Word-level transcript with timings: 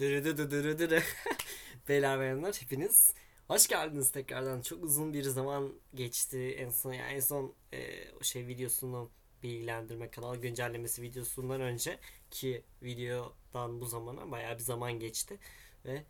Dırı 0.00 0.78
dırı. 0.78 1.02
Beyler 1.88 2.18
bayanlar 2.18 2.54
hepiniz 2.60 3.14
hoş 3.48 3.68
geldiniz 3.68 4.10
tekrardan. 4.10 4.62
Çok 4.62 4.84
uzun 4.84 5.12
bir 5.12 5.22
zaman 5.22 5.72
geçti 5.94 6.56
en 6.58 6.70
son 6.70 6.92
yani 6.92 7.12
en 7.12 7.20
son 7.20 7.54
e, 7.72 8.10
o 8.20 8.24
şey 8.24 8.46
videosunu 8.46 9.10
bilgilendirme 9.42 10.10
kanal 10.10 10.36
güncellemesi 10.36 11.02
videosundan 11.02 11.60
önce 11.60 11.98
ki 12.30 12.62
videodan 12.82 13.80
bu 13.80 13.86
zamana 13.86 14.30
bayağı 14.30 14.58
bir 14.58 14.62
zaman 14.62 14.92
geçti 14.92 15.38
ve 15.84 16.04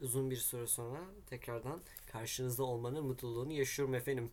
uzun 0.00 0.30
bir 0.30 0.36
süre 0.36 0.66
sonra 0.66 1.00
tekrardan 1.26 1.80
karşınızda 2.06 2.62
olmanın 2.62 3.06
mutluluğunu 3.06 3.52
yaşıyorum 3.52 3.94
efendim. 3.94 4.30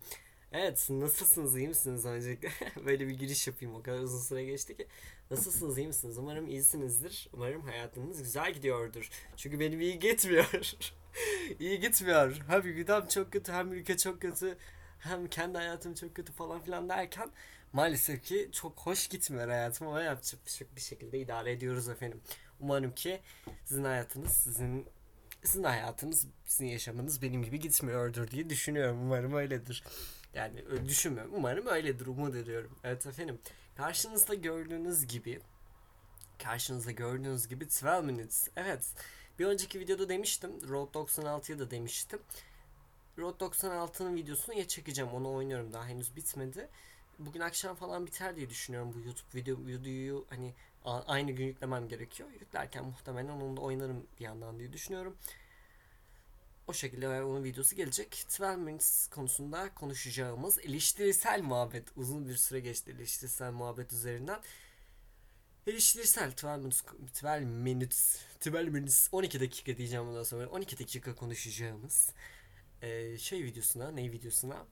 Evet 0.52 0.88
nasılsınız? 0.90 1.58
İyi 1.58 1.68
misiniz? 1.68 2.06
Öncelikle 2.06 2.50
böyle 2.86 3.08
bir 3.08 3.14
giriş 3.14 3.48
yapayım. 3.48 3.76
O 3.76 3.82
kadar 3.84 4.00
uzun 4.00 4.20
süre 4.20 4.44
geçti 4.46 4.78
ki. 4.78 4.88
Nasılsınız? 5.32 5.78
İyi 5.78 5.88
misiniz? 5.88 6.18
Umarım 6.18 6.48
iyisinizdir. 6.48 7.30
Umarım 7.34 7.62
hayatınız 7.62 8.24
güzel 8.24 8.54
gidiyordur. 8.54 9.10
Çünkü 9.36 9.60
benim 9.60 9.82
iyi 9.82 10.00
gitmiyor. 10.00 10.72
İyi 11.60 11.80
gitmiyor. 11.80 12.42
Hem 12.48 12.62
gündem 12.62 13.08
çok 13.08 13.32
kötü 13.34 13.52
hem 13.52 13.74
ülke 13.74 13.98
çok 13.98 14.22
kötü 14.22 14.58
hem 15.00 15.28
kendi 15.28 15.58
hayatım 15.58 15.94
çok 15.94 16.16
kötü 16.16 16.34
falan 16.34 16.62
filan 16.62 16.90
derken 16.90 17.30
maalesef 17.74 18.24
ki 18.24 18.50
çok 18.52 18.80
hoş 18.80 19.08
gitmiyor 19.08 19.48
hayatım 19.50 19.88
ama 19.88 20.02
yapacak 20.02 20.40
şey- 20.50 20.68
bir 20.76 20.82
şekilde 20.82 21.20
idare 21.20 21.52
ediyoruz 21.52 21.90
efendim. 21.90 22.22
Umarım 22.60 22.96
ki 22.96 23.22
sizin 23.66 23.84
hayatınız 23.84 24.32
sizin 24.32 24.86
sizin 25.44 25.64
hayatınız, 25.64 26.28
sizin 26.46 26.66
yaşamınız 26.66 27.22
benim 27.22 27.44
gibi 27.44 27.60
gitmiyordur 27.60 28.28
diye 28.32 28.50
düşünüyorum. 28.50 28.98
Umarım 29.02 29.34
öyledir. 29.34 29.84
Yani 30.34 30.88
düşünmüyorum. 30.88 31.32
Umarım 31.36 31.68
öyledir. 31.68 32.08
Umut 32.08 32.36
ediyorum. 32.36 32.72
Evet 32.84 33.06
efendim. 33.06 33.40
Karşınızda 33.78 34.34
gördüğünüz 34.34 35.08
gibi 35.08 35.40
karşınızda 36.44 36.92
gördüğünüz 36.92 37.48
gibi 37.48 37.66
12 37.66 38.06
minutes. 38.06 38.48
Evet. 38.56 38.94
Bir 39.40 39.46
önceki 39.46 39.80
videoda 39.80 40.10
demiştim. 40.10 40.70
Road 40.70 40.94
96'ya 40.94 41.60
da 41.60 41.72
demiştim. 41.72 42.20
Road 43.18 43.42
96'nın 43.42 44.16
videosunu 44.16 44.56
ya 44.56 44.68
çekeceğim. 44.68 45.12
Onu 45.12 45.34
oynuyorum. 45.34 45.74
Daha 45.74 45.88
henüz 45.88 46.16
bitmedi. 46.16 46.70
Bugün 47.20 47.40
akşam 47.40 47.76
falan 47.76 48.06
biter 48.06 48.36
diye 48.36 48.50
düşünüyorum 48.50 48.94
bu 48.94 49.00
YouTube 49.00 49.28
video 49.36 49.58
videoyu 49.66 50.26
hani 50.30 50.54
aynı 50.86 51.32
gün 51.32 51.46
yüklemem 51.46 51.88
gerekiyor. 51.88 52.30
Yüklerken 52.40 52.86
muhtemelen 52.86 53.30
onu 53.30 53.58
da 53.58 53.62
oynarım 53.62 54.08
bir 54.20 54.26
yandan 54.26 54.60
diye 54.60 54.74
düşünüyorum. 54.74 55.18
O 56.68 56.74
şekilde 56.74 57.24
onun 57.24 57.44
videosu 57.44 57.76
gelecek. 57.76 58.26
12 58.40 58.58
Minutes 58.58 59.08
konusunda 59.08 59.74
konuşacağımız 59.74 60.60
eleştirisel 60.60 61.42
muhabbet. 61.42 61.88
Uzun 61.96 62.28
bir 62.28 62.36
süre 62.36 62.60
geçti 62.60 62.92
eleştirisel 62.92 63.52
muhabbet 63.52 63.94
üzerinden. 63.94 64.42
Eleştirisel 65.68 66.32
12 66.44 66.46
Minutes, 66.58 66.84
12 67.24 67.46
Minutes, 67.46 68.22
12 68.42 68.72
Minutes 68.72 69.10
12 69.12 69.40
dakika 69.40 69.78
diyeceğim 69.78 70.08
bundan 70.08 70.24
sonra. 70.24 70.48
12 70.48 70.80
dakika 70.80 71.16
konuşacağımız 71.16 72.10
eee, 72.84 73.18
şey 73.18 73.44
videosuna, 73.44 73.92
ne 73.92 74.12
videosuna? 74.12 74.66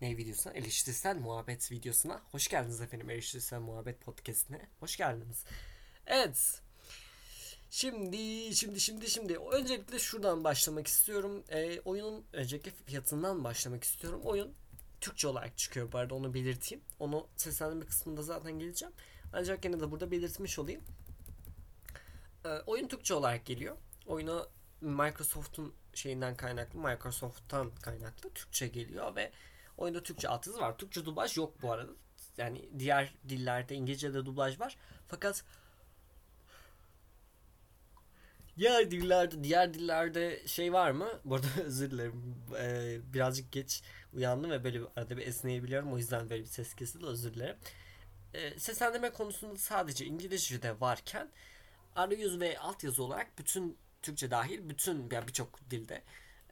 Ne 0.00 0.16
videosuna? 0.16 0.52
Eleştirisel 0.52 1.16
muhabbet 1.16 1.72
videosuna. 1.72 2.22
Hoş 2.30 2.48
geldiniz 2.48 2.80
efendim 2.80 3.10
eleştirisel 3.10 3.60
muhabbet 3.60 4.00
podcastine. 4.00 4.68
Hoş 4.80 4.96
geldiniz. 4.96 5.44
Evet. 6.06 6.63
Şimdi, 7.74 8.54
şimdi, 8.56 8.80
şimdi, 8.80 9.10
şimdi. 9.10 9.38
Öncelikle 9.38 9.98
şuradan 9.98 10.44
başlamak 10.44 10.86
istiyorum. 10.86 11.44
Ee, 11.48 11.80
oyunun 11.80 12.24
önceki 12.32 12.70
fiyatından 12.70 13.44
başlamak 13.44 13.84
istiyorum. 13.84 14.20
Oyun 14.24 14.54
Türkçe 15.00 15.28
olarak 15.28 15.58
çıkıyor 15.58 15.92
bu 15.92 15.98
arada 15.98 16.14
onu 16.14 16.34
belirteyim. 16.34 16.84
Onu 16.98 17.26
seslendirme 17.36 17.84
kısmında 17.86 18.22
zaten 18.22 18.58
geleceğim. 18.58 18.94
Ancak 19.32 19.64
yine 19.64 19.80
de 19.80 19.90
burada 19.90 20.10
belirtmiş 20.10 20.58
olayım. 20.58 20.82
Ee, 22.44 22.48
oyun 22.48 22.88
Türkçe 22.88 23.14
olarak 23.14 23.46
geliyor. 23.46 23.76
Oyuna 24.06 24.46
Microsoft'un 24.80 25.74
şeyinden 25.94 26.36
kaynaklı, 26.36 26.78
Microsoft'tan 26.78 27.70
kaynaklı 27.82 28.30
Türkçe 28.30 28.68
geliyor 28.68 29.16
ve 29.16 29.32
oyunda 29.76 30.02
Türkçe 30.02 30.28
altyazı 30.28 30.60
var. 30.60 30.78
Türkçe 30.78 31.04
dublaj 31.04 31.36
yok 31.36 31.62
bu 31.62 31.72
arada. 31.72 31.92
Yani 32.38 32.68
diğer 32.78 33.14
dillerde 33.28 33.74
İngilizce'de 33.74 34.26
dublaj 34.26 34.60
var. 34.60 34.76
Fakat 35.08 35.44
Diğer 38.58 38.90
dillerde 38.90 39.44
diğer 39.44 39.74
dillerde 39.74 40.46
şey 40.46 40.72
var 40.72 40.90
mı? 40.90 41.08
Bu 41.24 41.34
arada 41.34 41.46
özür 41.64 41.90
dilerim. 41.90 42.36
Ee, 42.58 42.98
birazcık 43.14 43.52
geç 43.52 43.82
uyandım 44.12 44.50
ve 44.50 44.64
böyle 44.64 44.80
bir, 44.80 44.86
arada 44.96 45.16
bir 45.16 45.26
esneyebiliyorum. 45.26 45.92
O 45.92 45.98
yüzden 45.98 46.30
böyle 46.30 46.42
bir 46.42 46.48
ses 46.48 46.74
kesildi. 46.74 47.06
Özür 47.06 47.34
dilerim. 47.34 47.56
Ee, 48.34 48.58
seslendirme 48.58 49.10
konusunda 49.10 49.56
sadece 49.56 50.04
İngilizce'de 50.06 50.80
varken 50.80 51.28
arayüz 51.96 52.40
ve 52.40 52.58
altyazı 52.58 53.02
olarak 53.02 53.38
bütün 53.38 53.78
Türkçe 54.02 54.30
dahil 54.30 54.68
bütün 54.68 55.08
yani 55.12 55.28
birçok 55.28 55.70
dilde 55.70 56.02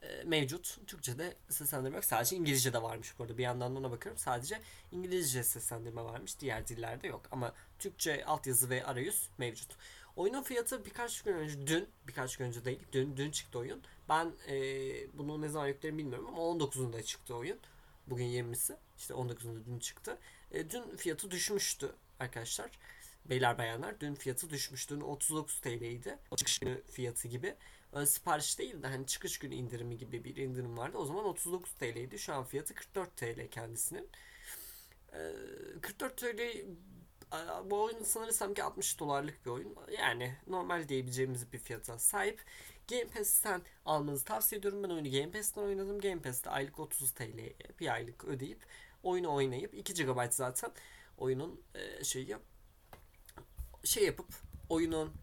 e, 0.01 0.23
mevcut. 0.23 0.77
Türkçe'de 0.87 1.35
seslendirme 1.49 1.95
yok. 1.95 2.05
Sadece 2.05 2.35
İngilizce'de 2.35 2.81
varmış 2.81 3.19
bu 3.19 3.23
arada. 3.23 3.37
Bir 3.37 3.43
yandan 3.43 3.75
da 3.75 3.79
ona 3.79 3.91
bakıyorum. 3.91 4.19
Sadece 4.19 4.61
İngilizce 4.91 5.43
seslendirme 5.43 6.03
varmış. 6.03 6.39
Diğer 6.39 6.67
dillerde 6.67 7.07
yok. 7.07 7.21
Ama 7.31 7.53
Türkçe 7.79 8.25
altyazı 8.25 8.69
ve 8.69 8.85
arayüz 8.85 9.29
mevcut. 9.37 9.77
Oyunun 10.15 10.43
fiyatı 10.43 10.85
birkaç 10.85 11.21
gün 11.21 11.33
önce, 11.33 11.67
dün, 11.67 11.89
birkaç 12.07 12.37
gün 12.37 12.45
önce 12.45 12.65
değil, 12.65 12.79
dün, 12.91 13.17
dün 13.17 13.31
çıktı 13.31 13.59
oyun. 13.59 13.81
Ben 14.09 14.31
e, 14.47 14.55
bunu 15.17 15.41
ne 15.41 15.49
zaman 15.49 15.67
yüklerim 15.67 15.97
bilmiyorum 15.97 16.27
ama 16.27 16.37
19'unda 16.37 17.03
çıktı 17.03 17.35
oyun. 17.35 17.59
Bugün 18.07 18.25
20'si. 18.25 18.75
İşte 18.97 19.13
19'unda 19.13 19.65
dün 19.65 19.79
çıktı. 19.79 20.17
E, 20.51 20.69
dün 20.69 20.97
fiyatı 20.97 21.31
düşmüştü 21.31 21.91
arkadaşlar. 22.19 22.71
Beyler 23.25 23.57
bayanlar 23.57 23.99
dün 23.99 24.15
fiyatı 24.15 24.49
düşmüştü. 24.49 24.95
Dün 24.95 25.01
39 25.01 25.59
TL'ydi. 25.59 26.17
O 26.31 26.35
çıkış 26.35 26.59
günü 26.59 26.81
fiyatı 26.91 27.27
gibi. 27.27 27.55
Ön 27.91 28.05
sipariş 28.05 28.59
değil 28.59 28.83
de 28.83 28.87
hani 28.87 29.07
çıkış 29.07 29.39
günü 29.39 29.55
indirimi 29.55 29.97
gibi 29.97 30.23
bir 30.23 30.35
indirim 30.35 30.77
vardı. 30.77 30.97
O 30.97 31.05
zaman 31.05 31.25
39 31.25 31.71
TL'ydi. 31.71 32.19
Şu 32.19 32.33
an 32.33 32.43
fiyatı 32.43 32.73
44 32.73 33.17
TL 33.17 33.47
kendisinin. 33.51 34.09
E, 35.13 35.33
44 35.81 36.17
TL 36.17 36.41
bu 37.65 37.83
oyun 37.83 38.03
sanırsam 38.03 38.53
ki 38.53 38.63
60 38.63 38.99
dolarlık 38.99 39.45
bir 39.45 39.51
oyun. 39.51 39.75
Yani 39.97 40.35
normal 40.47 40.87
diyebileceğimiz 40.87 41.53
bir 41.53 41.59
fiyata 41.59 41.99
sahip. 41.99 42.41
Game 42.87 43.07
Pass'ten 43.07 43.61
almanızı 43.85 44.25
tavsiye 44.25 44.59
ediyorum. 44.59 44.83
Ben 44.83 44.89
oyunu 44.89 45.11
Game 45.11 45.31
Pass'ten 45.31 45.61
oynadım. 45.61 45.99
Game 45.99 46.21
Pass'te 46.21 46.49
aylık 46.49 46.79
30 46.79 47.11
TL'ye 47.11 47.53
bir 47.79 47.93
aylık 47.93 48.25
ödeyip 48.25 48.65
oyunu 49.03 49.33
oynayıp 49.33 49.73
2 49.73 49.93
GB 49.93 50.31
zaten 50.31 50.71
oyunun 51.17 51.61
e, 51.75 52.03
şeyi 52.03 52.37
şey 53.83 54.05
yapıp 54.05 54.27
oyunun 54.69 55.13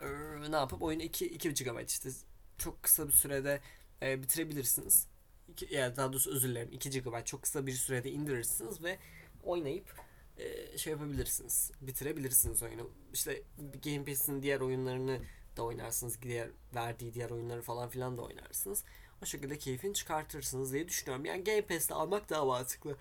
e, 0.00 0.06
ne 0.50 0.56
yapıp 0.56 0.82
oyunu 0.82 1.02
2 1.02 1.26
2 1.26 1.54
GB 1.54 1.86
işte 1.86 2.10
çok 2.58 2.82
kısa 2.82 3.08
bir 3.08 3.12
sürede 3.12 3.60
e, 4.02 4.22
bitirebilirsiniz. 4.22 5.06
İki, 5.48 5.74
yani 5.74 5.96
daha 5.96 6.12
doğrusu 6.12 6.30
özür 6.30 6.48
dilerim 6.48 6.72
2 6.72 6.90
GB 6.90 7.24
çok 7.24 7.42
kısa 7.42 7.66
bir 7.66 7.72
sürede 7.72 8.10
indirirsiniz 8.10 8.82
ve 8.82 8.98
oynayıp 9.42 10.00
e, 10.40 10.78
şey 10.78 10.92
yapabilirsiniz. 10.92 11.70
Bitirebilirsiniz 11.80 12.62
oyunu. 12.62 12.90
İşte 13.12 13.42
Game 13.84 14.04
Pass'in 14.04 14.42
diğer 14.42 14.60
oyunlarını 14.60 15.20
da 15.56 15.62
oynarsınız. 15.62 16.22
Diğer 16.22 16.50
verdiği 16.74 17.14
diğer 17.14 17.30
oyunları 17.30 17.62
falan 17.62 17.88
filan 17.88 18.18
da 18.18 18.22
oynarsınız. 18.22 18.84
O 19.22 19.26
şekilde 19.26 19.58
keyfini 19.58 19.94
çıkartırsınız 19.94 20.72
diye 20.72 20.88
düşünüyorum. 20.88 21.24
Yani 21.24 21.44
Game 21.44 21.66
Pass'te 21.66 21.94
almak 21.94 22.30
daha 22.30 22.44
mantıklı. 22.44 22.96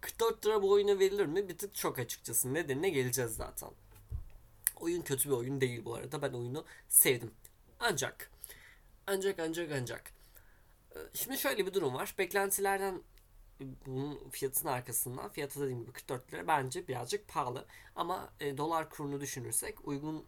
44 0.00 0.46
lira 0.46 0.62
bu 0.62 0.70
oyuna 0.70 0.98
verilir 0.98 1.26
mi? 1.26 1.48
Bir 1.48 1.58
tık 1.58 1.74
çok 1.74 1.98
açıkçası. 1.98 2.54
Nedenine 2.54 2.90
geleceğiz 2.90 3.34
zaten. 3.34 3.70
Oyun 4.76 5.02
kötü 5.02 5.28
bir 5.28 5.34
oyun 5.34 5.60
değil 5.60 5.84
bu 5.84 5.94
arada. 5.94 6.22
Ben 6.22 6.32
oyunu 6.32 6.64
sevdim. 6.88 7.34
Ancak 7.80 8.30
ancak 9.06 9.38
ancak 9.38 9.72
ancak 9.72 10.12
e, 10.94 10.98
Şimdi 11.14 11.38
şöyle 11.38 11.66
bir 11.66 11.74
durum 11.74 11.94
var. 11.94 12.14
Beklentilerden 12.18 13.02
bunun 13.86 14.28
fiyatının 14.30 14.72
arkasından 14.72 15.28
fiyatı 15.28 15.60
dediğim 15.60 15.80
gibi 15.80 15.92
44 15.92 16.32
lira 16.32 16.46
bence 16.46 16.88
birazcık 16.88 17.28
pahalı. 17.28 17.66
Ama 17.96 18.32
e, 18.40 18.56
dolar 18.56 18.90
kurunu 18.90 19.20
düşünürsek 19.20 19.88
uygun 19.88 20.24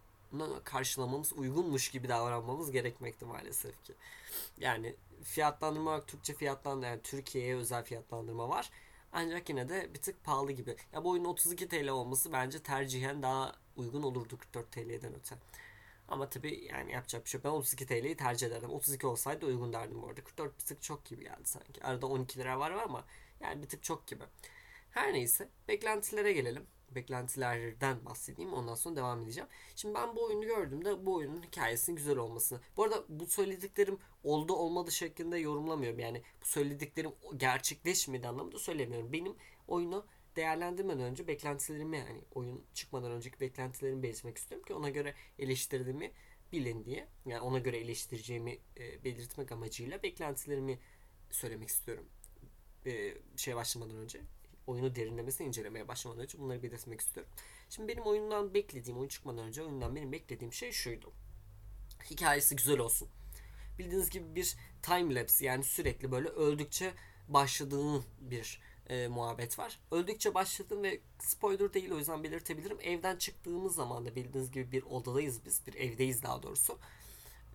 karşılamamız 0.64 1.32
uygunmuş 1.32 1.90
gibi 1.90 2.08
davranmamız 2.08 2.70
gerekmekte 2.70 3.26
maalesef 3.26 3.84
ki. 3.84 3.94
Yani 4.58 4.94
fiyatlandırma 5.22 5.90
olarak 5.90 6.08
Türkçe 6.08 6.34
fiyatlandırma 6.34 6.86
yani 6.86 7.02
Türkiye'ye 7.02 7.56
özel 7.56 7.84
fiyatlandırma 7.84 8.48
var. 8.48 8.70
Ancak 9.12 9.48
yine 9.48 9.69
de 9.69 9.90
bir 9.94 10.00
tık 10.00 10.25
pahalı 10.25 10.52
gibi. 10.52 10.76
Ya 10.92 11.04
bu 11.04 11.10
oyunun 11.10 11.28
32 11.28 11.69
TL 11.69 11.88
olması 11.88 12.32
bence 12.32 12.62
tercihen 12.62 13.22
daha 13.22 13.52
uygun 13.76 14.02
olurdu 14.02 14.38
44 14.38 14.72
TL'den 14.72 15.14
öte. 15.14 15.36
Ama 16.08 16.31
tabi 16.31 16.69
yani 16.72 16.92
yapacak 16.92 17.25
bir 17.25 17.31
şey 17.31 17.38
yok. 17.38 17.44
Ben 17.44 17.50
32 17.50 17.86
TL'yi 17.86 18.16
tercih 18.16 18.46
ederdim. 18.46 18.70
32 18.70 19.06
olsaydı 19.06 19.46
uygun 19.46 19.72
derdim 19.72 20.02
bu 20.02 20.06
arada. 20.08 20.25
44 20.25 20.58
bir 20.58 20.64
tık 20.64 20.82
çok 20.82 21.04
gibi 21.04 21.22
geldi 21.22 21.44
sanki. 21.44 21.84
Arada 21.84 22.06
12 22.06 22.38
lira 22.38 22.58
var 22.58 22.70
ama 22.70 23.04
yani 23.44 23.62
bir 23.62 23.69
tık 23.69 23.82
çok 23.82 24.06
gibi. 24.06 24.25
Her 24.91 25.12
neyse 25.12 25.49
beklentilere 25.69 26.32
gelelim. 26.32 26.67
Beklentilerden 26.94 28.05
bahsedeyim 28.05 28.52
ondan 28.52 28.75
sonra 28.75 28.96
devam 28.96 29.23
edeceğim. 29.23 29.49
Şimdi 29.76 29.94
ben 29.94 30.17
bu 30.17 30.25
oyunu 30.25 30.46
gördüğümde 30.46 31.06
bu 31.06 31.14
oyunun 31.14 31.43
hikayesinin 31.43 31.96
güzel 31.96 32.17
olmasını. 32.17 32.61
Bu 32.76 32.85
arada 32.85 33.05
bu 33.08 33.26
söylediklerim 33.26 33.99
oldu 34.25 34.52
olmadı 34.52 34.93
şeklinde 34.93 35.38
yorumlamıyorum. 35.38 35.99
Yani 35.99 36.23
bu 36.43 36.46
söylediklerim 36.46 37.12
gerçekleşmedi 37.37 38.29
anlamında 38.29 38.58
söylemiyorum. 38.58 39.12
Benim 39.12 39.37
oyunu 39.69 40.06
değerlendirmeden 40.37 41.00
önce 41.00 41.29
beklentilerimi 41.29 41.99
yani 41.99 42.20
oyun 42.35 42.64
çıkmadan 42.75 43.11
önceki 43.11 43.41
beklentilerimi 43.41 44.02
belirtmek 44.02 44.38
istiyorum 44.38 44.67
ki 44.67 44.75
ona 44.75 44.91
göre 44.91 45.14
eleştirdiğimi 45.38 46.12
bilin 46.52 46.85
diye. 46.85 47.08
Yani 47.26 47.41
ona 47.41 47.58
göre 47.58 47.76
eleştireceğimi 47.76 48.58
e, 48.76 49.05
belirtmek 49.05 49.52
amacıyla 49.52 50.02
beklentilerimi 50.02 50.79
söylemek 51.31 51.69
istiyorum. 51.69 52.08
E, 52.86 53.14
şey 53.36 53.56
başlamadan 53.56 53.96
önce 53.96 54.20
oyunu 54.66 54.94
derinlemesine 54.94 55.46
incelemeye 55.46 55.88
başlamadan 55.88 56.22
önce 56.22 56.38
bunları 56.38 56.62
belirtmek 56.62 57.00
istiyorum. 57.00 57.32
Şimdi 57.70 57.88
benim 57.88 58.02
oyundan 58.02 58.54
beklediğim, 58.54 58.98
oyun 58.98 59.08
çıkmadan 59.08 59.44
önce 59.44 59.62
oyundan 59.62 59.96
benim 59.96 60.12
beklediğim 60.12 60.52
şey 60.52 60.72
şuydu. 60.72 61.12
Hikayesi 62.10 62.56
güzel 62.56 62.78
olsun. 62.78 63.08
Bildiğiniz 63.78 64.10
gibi 64.10 64.34
bir 64.34 64.56
time 64.82 65.14
lapse 65.14 65.46
yani 65.46 65.64
sürekli 65.64 66.12
böyle 66.12 66.28
öldükçe 66.28 66.94
başladığın 67.28 68.04
bir 68.20 68.60
e, 68.88 69.08
muhabbet 69.08 69.58
var. 69.58 69.78
Öldükçe 69.90 70.34
başladım 70.34 70.82
ve 70.82 71.00
spoiler 71.19 71.75
değil 71.75 71.90
o 71.90 71.98
yüzden 71.98 72.25
belirtebilirim. 72.25 72.78
Evden 72.81 73.16
çıktığımız 73.16 73.75
zaman 73.75 74.06
da 74.06 74.16
bildiğiniz 74.16 74.50
gibi 74.52 74.72
bir 74.72 74.82
odadayız 74.82 75.44
biz. 75.44 75.66
Bir 75.66 75.75
evdeyiz 75.75 76.22
daha 76.22 76.42
doğrusu. 76.42 76.78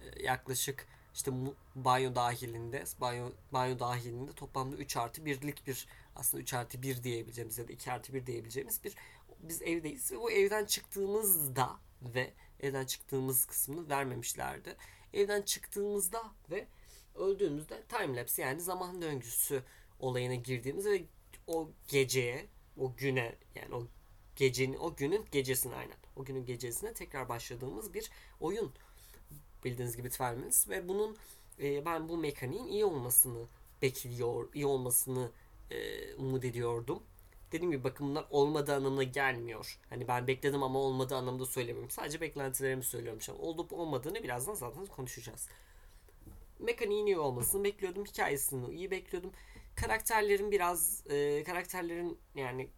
E, 0.02 0.24
yaklaşık 0.24 0.88
işte 1.19 1.31
banyo 1.75 2.16
dahilinde 2.16 2.83
banyo, 3.01 3.31
banyo 3.54 3.80
dahilinde 3.80 4.33
toplamda 4.33 4.75
3 4.75 4.98
artı 4.98 5.21
1'lik 5.21 5.68
bir 5.68 5.88
aslında 6.16 6.44
3 6.44 6.54
artı 6.54 6.81
1 6.81 7.04
diyebileceğimiz 7.04 7.57
ya 7.57 7.68
da 7.68 7.71
2 7.71 7.92
artı 7.92 8.13
1 8.13 8.25
diyebileceğimiz 8.25 8.83
bir 8.83 8.95
biz 9.39 9.62
evdeyiz 9.62 10.12
ve 10.12 10.18
bu 10.18 10.31
evden 10.31 10.66
çıktığımızda 10.66 11.80
ve 12.01 12.33
evden 12.60 12.86
çıktığımız 12.86 13.45
kısmını 13.45 13.89
vermemişlerdi. 13.89 14.75
Evden 15.13 15.42
çıktığımızda 15.42 16.24
ve 16.51 16.68
öldüğümüzde 17.16 17.83
timelapse 17.83 18.42
yani 18.42 18.62
zaman 18.62 19.01
döngüsü 19.01 19.63
olayına 20.00 20.36
girdiğimiz 20.36 20.86
ve 20.86 21.04
o 21.48 21.69
geceye, 21.88 22.45
o 22.77 22.95
güne 22.95 23.36
yani 23.56 23.75
o 23.75 23.88
gecenin, 24.36 24.77
o 24.77 24.95
günün 24.95 25.25
gecesine 25.31 25.75
aynen. 25.75 25.98
O 26.16 26.25
günün 26.25 26.45
gecesine 26.45 26.94
tekrar 26.94 27.30
başladığımız 27.30 27.94
bir 27.94 28.12
oyun. 28.39 28.74
Bildiğiniz 29.66 29.98
gibi 29.98 30.10
Twelve 30.10 30.50
ve 30.70 30.88
bunun 30.88 31.18
e, 31.60 31.86
ben 31.86 32.10
bu 32.10 32.18
mekaniğin 32.18 32.68
iyi 32.68 32.86
olmasını 32.86 33.46
bekliyor, 33.82 34.50
iyi 34.54 34.66
olmasını 34.66 35.32
e, 35.72 36.14
umut 36.16 36.46
ediyordum. 36.46 37.04
Dediğim 37.52 37.72
gibi 37.72 37.84
bakın 37.84 38.08
bunlar 38.08 38.26
olmadığı 38.30 38.76
anlamına 38.76 39.04
gelmiyor. 39.04 39.80
Hani 39.90 40.08
ben 40.08 40.28
bekledim 40.28 40.64
ama 40.64 40.80
olmadığı 40.80 41.16
anlamda 41.16 41.46
söylemiyorum. 41.46 41.90
Sadece 41.90 42.22
beklentilerimi 42.22 42.84
söylüyorum 42.84 43.22
şu 43.22 43.32
an. 43.32 43.42
Olup 43.42 43.74
olmadığını 43.74 44.24
birazdan 44.24 44.54
zaten 44.54 44.86
konuşacağız. 44.86 45.48
Mekaniğin 46.60 47.06
iyi 47.06 47.18
olmasını 47.18 47.64
bekliyordum. 47.64 48.06
Hikayesini 48.06 48.76
iyi 48.76 48.92
bekliyordum. 48.92 49.32
Karakterlerin 49.76 50.52
biraz 50.52 51.04
e, 51.10 51.44
karakterlerin 51.44 52.18
yani 52.36 52.70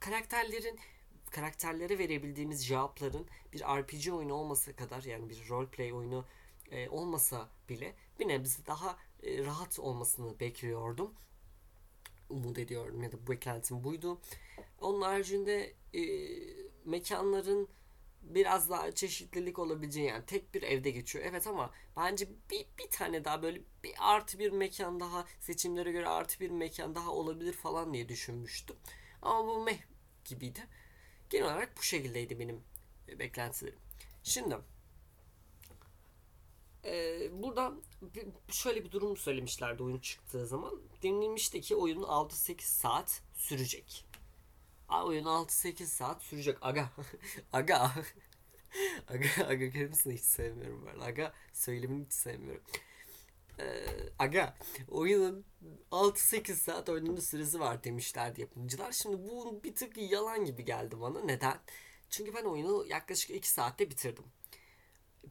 karakterlerin 0.00 0.78
karakterlere 1.32 1.98
verebildiğimiz 1.98 2.66
cevapların 2.66 3.26
bir 3.52 3.60
RPG 3.60 4.12
oyunu 4.12 4.34
olmasa 4.34 4.76
kadar 4.76 5.02
yani 5.02 5.30
bir 5.30 5.48
roleplay 5.48 5.92
oyunu 5.92 6.24
e, 6.70 6.88
olmasa 6.88 7.48
bile 7.68 7.94
bir 8.20 8.28
nebze 8.28 8.66
daha 8.66 8.96
e, 9.22 9.44
rahat 9.44 9.78
olmasını 9.78 10.40
bekliyordum 10.40 11.14
umut 12.32 12.58
ediyorum 12.58 13.02
ya 13.02 13.12
da 13.12 13.26
bu 13.26 13.30
beklentim 13.30 13.84
buydu. 13.84 14.20
Onun 14.80 15.02
haricinde 15.02 15.74
e, 15.94 16.02
mekanların 16.84 17.68
biraz 18.22 18.70
daha 18.70 18.92
çeşitlilik 18.92 19.58
olabileceği 19.58 20.06
yani 20.06 20.26
tek 20.26 20.54
bir 20.54 20.62
evde 20.62 20.90
geçiyor. 20.90 21.24
Evet 21.28 21.46
ama 21.46 21.70
bence 21.96 22.28
bir, 22.50 22.66
bir 22.78 22.90
tane 22.90 23.24
daha 23.24 23.42
böyle 23.42 23.60
bir 23.84 23.94
artı 23.98 24.38
bir 24.38 24.52
mekan 24.52 25.00
daha 25.00 25.26
seçimlere 25.40 25.92
göre 25.92 26.08
artı 26.08 26.40
bir 26.40 26.50
mekan 26.50 26.94
daha 26.94 27.10
olabilir 27.10 27.52
falan 27.52 27.94
diye 27.94 28.08
düşünmüştüm. 28.08 28.76
Ama 29.22 29.46
bu 29.46 29.62
meh 29.62 29.78
gibiydi. 30.24 30.60
Genel 31.32 31.46
olarak 31.46 31.76
bu 31.78 31.82
şekildeydi 31.82 32.38
benim 32.38 32.60
beklentilerim. 33.18 33.78
Şimdi 34.22 34.56
ee, 36.84 37.28
burada 37.42 37.72
şöyle 38.50 38.84
bir 38.84 38.90
durum 38.90 39.16
söylemişlerdi 39.16 39.82
oyun 39.82 39.98
çıktığı 39.98 40.46
zaman. 40.46 40.80
Denilmişti 41.02 41.60
ki 41.60 41.76
oyun 41.76 42.02
6-8 42.02 42.62
saat 42.62 43.22
sürecek. 43.34 44.06
Aa, 44.88 45.06
oyun 45.06 45.24
6-8 45.24 45.84
saat 45.86 46.22
sürecek. 46.22 46.58
Aga. 46.62 46.90
aga. 47.52 47.92
aga. 49.08 49.28
Aga 49.46 49.70
kelimesini 49.70 50.14
hiç 50.14 50.24
sevmiyorum 50.24 50.86
ben. 50.86 51.00
Aga 51.00 51.32
söylemini 51.52 52.04
hiç 52.04 52.12
sevmiyorum. 52.12 52.64
Ee, 53.60 53.86
aga 54.18 54.54
oyunun 54.88 55.44
6-8 55.90 56.54
saat 56.54 56.88
oynanma 56.88 57.20
süresi 57.20 57.60
var 57.60 57.84
demişlerdi 57.84 58.40
yapımcılar. 58.40 58.92
Şimdi 58.92 59.16
bu 59.22 59.60
bir 59.64 59.74
tık 59.74 59.96
yalan 59.96 60.44
gibi 60.44 60.64
geldi 60.64 61.00
bana. 61.00 61.20
Neden? 61.20 61.58
Çünkü 62.10 62.34
ben 62.34 62.44
oyunu 62.44 62.86
yaklaşık 62.88 63.30
2 63.30 63.48
saatte 63.48 63.90
bitirdim 63.90 64.24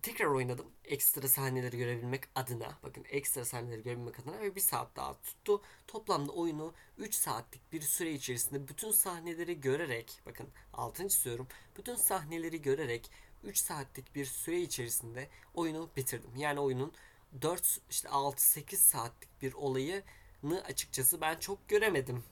tekrar 0.01 0.25
oynadım. 0.25 0.65
Ekstra 0.85 1.27
sahneleri 1.27 1.77
görebilmek 1.77 2.23
adına. 2.35 2.77
Bakın 2.83 3.06
ekstra 3.09 3.45
sahneleri 3.45 3.83
görebilmek 3.83 4.19
adına 4.19 4.41
ve 4.41 4.56
bir 4.56 4.62
saat 4.62 4.95
daha 4.95 5.21
tuttu. 5.21 5.62
Toplamda 5.88 6.31
oyunu 6.31 6.73
3 6.97 7.15
saatlik 7.15 7.73
bir 7.73 7.81
süre 7.81 8.12
içerisinde 8.12 8.68
bütün 8.68 8.91
sahneleri 8.91 9.62
görerek 9.62 10.21
bakın 10.25 10.47
altını 10.73 11.09
çiziyorum. 11.09 11.47
Bütün 11.77 11.95
sahneleri 11.95 12.62
görerek 12.62 13.12
3 13.44 13.57
saatlik 13.57 14.15
bir 14.15 14.25
süre 14.25 14.62
içerisinde 14.62 15.29
oyunu 15.53 15.89
bitirdim. 15.95 16.35
Yani 16.35 16.59
oyunun 16.59 16.94
4 17.42 17.81
işte 17.89 18.10
6-8 18.10 18.75
saatlik 18.75 19.42
bir 19.42 19.54
olayını 19.54 20.63
açıkçası 20.66 21.22
ben 21.22 21.39
çok 21.39 21.69
göremedim. 21.69 22.24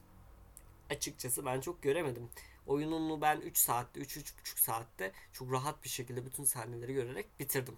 Açıkçası 0.90 1.44
ben 1.44 1.60
çok 1.60 1.82
göremedim. 1.82 2.28
Oyununu 2.66 3.20
ben 3.20 3.40
3 3.40 3.58
saatte, 3.58 4.00
3-3,5 4.00 4.60
saatte 4.60 5.12
çok 5.32 5.52
rahat 5.52 5.84
bir 5.84 5.88
şekilde 5.88 6.26
bütün 6.26 6.44
sahneleri 6.44 6.94
görerek 6.94 7.40
bitirdim. 7.40 7.76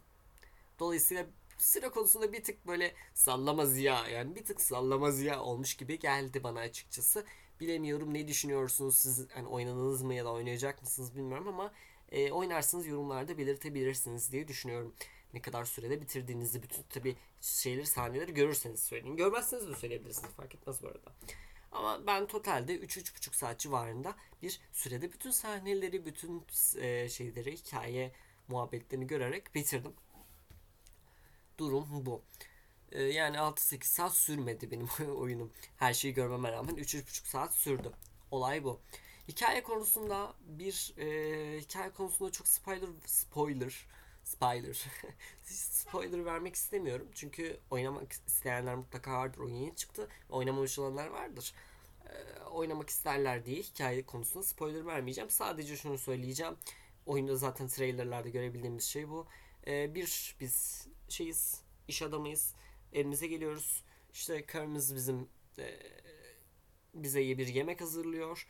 Dolayısıyla 0.78 1.26
sıra 1.58 1.90
konusunda 1.90 2.32
bir 2.32 2.44
tık 2.44 2.66
böyle 2.66 2.94
sallama 3.14 3.66
ziya 3.66 4.08
yani 4.08 4.34
bir 4.34 4.44
tık 4.44 4.60
sallama 4.60 5.10
ziya 5.10 5.42
olmuş 5.42 5.74
gibi 5.74 5.98
geldi 5.98 6.42
bana 6.44 6.60
açıkçası. 6.60 7.24
Bilemiyorum 7.60 8.14
ne 8.14 8.28
düşünüyorsunuz 8.28 8.96
siz 8.96 9.26
yani 9.36 9.48
oynadınız 9.48 10.02
mı 10.02 10.14
ya 10.14 10.24
da 10.24 10.32
oynayacak 10.32 10.82
mısınız 10.82 11.16
bilmiyorum 11.16 11.48
ama 11.48 11.72
e, 12.12 12.32
oynarsınız 12.32 12.86
yorumlarda 12.86 13.38
belirtebilirsiniz 13.38 14.32
diye 14.32 14.48
düşünüyorum. 14.48 14.94
Ne 15.34 15.42
kadar 15.42 15.64
sürede 15.64 16.00
bitirdiğinizi 16.00 16.62
bütün 16.62 16.82
tabi 16.82 17.16
şeyleri 17.40 17.86
sahneleri 17.86 18.34
görürseniz 18.34 18.80
söyleyin. 18.80 19.16
Görmezseniz 19.16 19.68
de 19.68 19.74
söyleyebilirsiniz 19.74 20.30
fark 20.30 20.54
etmez 20.54 20.82
bu 20.82 20.86
arada. 20.86 21.12
Ama 21.72 22.06
ben 22.06 22.26
totalde 22.26 22.76
3-3,5 22.76 23.36
saat 23.36 23.60
civarında 23.60 24.14
bir 24.42 24.60
sürede 24.72 25.12
bütün 25.12 25.30
sahneleri, 25.30 26.06
bütün 26.06 26.44
e, 26.76 27.08
şeyleri, 27.08 27.56
hikaye 27.56 28.12
muhabbetlerini 28.48 29.06
görerek 29.06 29.54
bitirdim. 29.54 29.92
Durum 31.58 31.86
bu. 32.06 32.22
E, 32.92 33.02
yani 33.02 33.36
6-8 33.36 33.84
saat 33.84 34.14
sürmedi 34.14 34.70
benim 34.70 34.88
oyunum. 35.16 35.52
Her 35.76 35.94
şeyi 35.94 36.14
görmeme 36.14 36.52
rağmen 36.52 36.74
3-3,5 36.74 37.28
saat 37.28 37.54
sürdü. 37.54 37.92
Olay 38.30 38.64
bu. 38.64 38.80
Hikaye 39.28 39.62
konusunda 39.62 40.34
bir 40.40 40.94
e, 40.98 41.60
hikaye 41.60 41.90
konusunda 41.90 42.32
çok 42.32 42.48
spoiler 42.48 42.88
spoiler 43.06 43.86
spoiler 44.32 44.86
spoiler 45.42 46.24
vermek 46.24 46.54
istemiyorum. 46.54 47.08
Çünkü 47.14 47.60
oynamak 47.70 48.12
isteyenler 48.12 48.74
mutlaka 48.74 49.12
vardır. 49.12 49.38
Oyun 49.38 49.54
yeni 49.54 49.76
çıktı. 49.76 50.08
Oynamamış 50.28 50.78
olanlar 50.78 51.06
vardır. 51.06 51.54
Ee, 52.06 52.42
oynamak 52.42 52.90
isterler 52.90 53.44
diye 53.44 53.60
hikaye 53.62 54.06
konusunda 54.06 54.44
spoiler 54.46 54.86
vermeyeceğim. 54.86 55.30
Sadece 55.30 55.76
şunu 55.76 55.98
söyleyeceğim. 55.98 56.56
Oyunda 57.06 57.36
zaten 57.36 57.68
trailerlarda 57.68 58.28
görebildiğimiz 58.28 58.84
şey 58.84 59.08
bu. 59.08 59.26
Ee, 59.66 59.94
bir 59.94 60.36
biz 60.40 60.88
şeyiz, 61.08 61.62
iş 61.88 62.02
adamıyız. 62.02 62.54
Evimize 62.92 63.26
geliyoruz. 63.26 63.84
İşte 64.12 64.46
karımız 64.46 64.94
bizim 64.94 65.28
e, 65.58 65.78
bize 66.94 67.20
bir 67.20 67.46
yemek 67.46 67.80
hazırlıyor. 67.80 68.46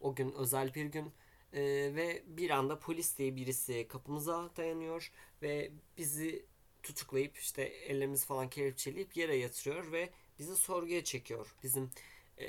O 0.00 0.14
gün 0.14 0.32
özel 0.32 0.74
bir 0.74 0.84
gün. 0.86 1.12
Ee, 1.52 1.62
ve 1.94 2.22
bir 2.26 2.50
anda 2.50 2.78
polis 2.78 3.18
diye 3.18 3.36
birisi 3.36 3.88
kapımıza 3.88 4.50
dayanıyor 4.56 5.12
ve 5.42 5.70
bizi 5.98 6.46
tutuklayıp 6.82 7.38
işte 7.38 7.62
ellerimizi 7.62 8.26
falan 8.26 8.50
kelepçeleyip 8.50 9.16
yere 9.16 9.36
yatırıyor 9.36 9.92
ve 9.92 10.10
bizi 10.38 10.56
sorguya 10.56 11.04
çekiyor. 11.04 11.54
Bizim 11.62 11.90
e, 12.38 12.46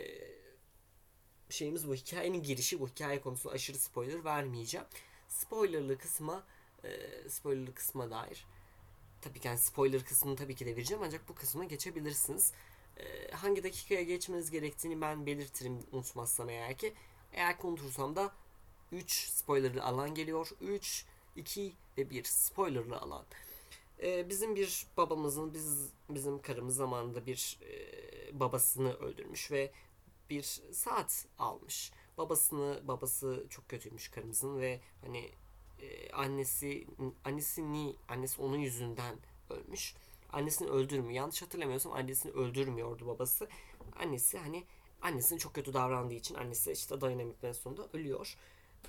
şeyimiz 1.50 1.88
bu. 1.88 1.96
Hikayenin 1.96 2.44
girişi 2.44 2.80
bu. 2.80 2.88
Hikaye 2.88 3.22
konusu 3.22 3.52
aşırı 3.52 3.78
spoiler 3.78 4.24
vermeyeceğim. 4.26 4.88
Spoilerlı 5.28 5.98
kısma 5.98 6.44
e, 6.84 6.90
spoilerlı 7.30 7.74
kısma 7.74 8.12
dair 8.12 8.46
tabii 9.22 9.40
ki 9.40 9.48
yani 9.48 9.60
spoiler 9.60 10.04
kısmını 10.06 10.36
tabii 10.36 10.56
ki 10.56 10.66
de 10.66 10.76
vereceğim 10.76 11.04
ancak 11.04 11.30
bu 11.30 11.36
kısmına 11.36 11.66
geçebilirsiniz. 11.66 12.54
E, 12.98 13.32
hangi 13.32 13.64
dakikaya 13.64 14.04
geçmeniz 14.04 14.52
gerektiğini 14.52 15.02
ben 15.02 15.26
belirtirim 15.26 15.80
unutmazsam 15.92 16.50
eğer 16.50 16.78
ki. 16.78 16.94
Eğer 17.34 17.60
ki 17.60 17.68
unutursam 17.68 18.16
da 18.16 18.32
3 18.92 19.12
spoilerlı 19.12 19.84
alan 19.84 20.16
geliyor. 20.16 20.50
3, 20.62 21.06
2 21.36 21.74
ve 21.98 22.10
1 22.10 22.24
spoilerlı 22.24 22.98
alan. 22.98 23.26
Ee, 24.04 24.30
bizim 24.30 24.56
bir 24.56 24.86
babamızın, 24.98 25.54
biz 25.54 25.92
bizim 26.10 26.42
karımız 26.42 26.76
zamanında 26.76 27.26
bir 27.26 27.60
e, 27.62 28.40
babasını 28.40 28.94
öldürmüş 28.94 29.52
ve 29.52 29.72
bir 30.30 30.62
saat 30.72 31.26
almış. 31.40 31.92
babasını 32.18 32.82
babası 32.84 33.46
çok 33.50 33.70
kötüymüş 33.70 34.08
karımızın 34.08 34.60
ve 34.60 34.80
hani 35.02 35.32
e, 35.82 36.12
annesi 36.12 36.88
annesi 37.26 37.74
ni 37.74 37.96
annesi 38.10 38.42
onun 38.42 38.58
yüzünden 38.58 39.16
ölmüş. 39.50 39.96
Annesini 40.34 40.70
öldürmüyor. 40.70 41.12
Yanlış 41.12 41.42
hatırlamıyorsam 41.42 41.94
annesini 41.94 42.32
öldürmüyordu 42.32 43.08
babası. 43.08 43.48
Annesi 44.00 44.38
hani 44.38 44.64
annesinin 45.02 45.40
çok 45.40 45.54
kötü 45.54 45.74
davrandığı 45.74 46.14
için 46.14 46.36
annesi 46.36 46.72
işte 46.72 47.02
dayanamıkların 47.02 47.54
sonunda 47.54 47.88
ölüyor. 47.94 48.38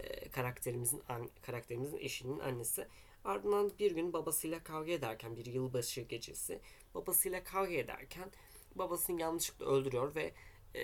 E, 0.01 0.29
karakterimizin 0.29 1.03
an, 1.09 1.31
karakterimizin 1.43 1.99
eşinin 1.99 2.39
annesi. 2.39 2.89
Ardından 3.25 3.73
bir 3.79 3.93
gün 3.93 4.13
babasıyla 4.13 4.65
kavga 4.65 4.93
ederken 4.93 5.37
bir 5.37 5.47
yılbaşı 5.47 6.01
gecesi 6.01 6.61
babasıyla 6.95 7.45
kavga 7.45 7.75
ederken 7.75 8.31
babasını 8.75 9.21
yanlışlıkla 9.21 9.67
öldürüyor 9.67 10.15
ve 10.15 10.33
e, 10.75 10.83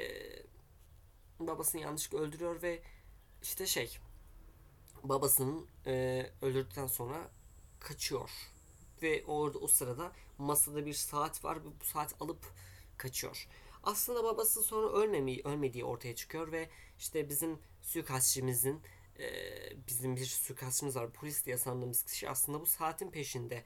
babasını 1.40 1.80
yanlışlıkla 1.80 2.18
öldürüyor 2.18 2.62
ve 2.62 2.82
işte 3.42 3.66
şey 3.66 3.98
babasının 5.02 5.66
e, 5.86 6.26
öldürdükten 6.42 6.86
sonra 6.86 7.30
kaçıyor 7.80 8.30
ve 9.02 9.24
orada 9.26 9.58
o 9.58 9.66
sırada 9.66 10.12
masada 10.38 10.86
bir 10.86 10.92
saat 10.92 11.44
var 11.44 11.56
ve 11.64 11.80
bu 11.80 11.84
saat 11.84 12.14
alıp 12.22 12.44
kaçıyor. 12.96 13.48
Aslında 13.82 14.24
babası 14.24 14.62
sonra 14.62 14.88
ölmemeyi, 14.92 15.42
ölmediği 15.44 15.84
ortaya 15.84 16.14
çıkıyor 16.14 16.52
ve 16.52 16.68
işte 16.98 17.28
bizim 17.28 17.58
suikastçimizin 17.84 18.82
e, 19.18 19.26
bizim 19.88 20.16
bir 20.16 20.26
suikastçımız 20.26 20.96
var 20.96 21.12
polis 21.12 21.46
diye 21.46 21.58
sandığımız 21.58 22.02
kişi 22.02 22.30
aslında 22.30 22.60
bu 22.60 22.66
saatin 22.66 23.10
peşinde 23.10 23.64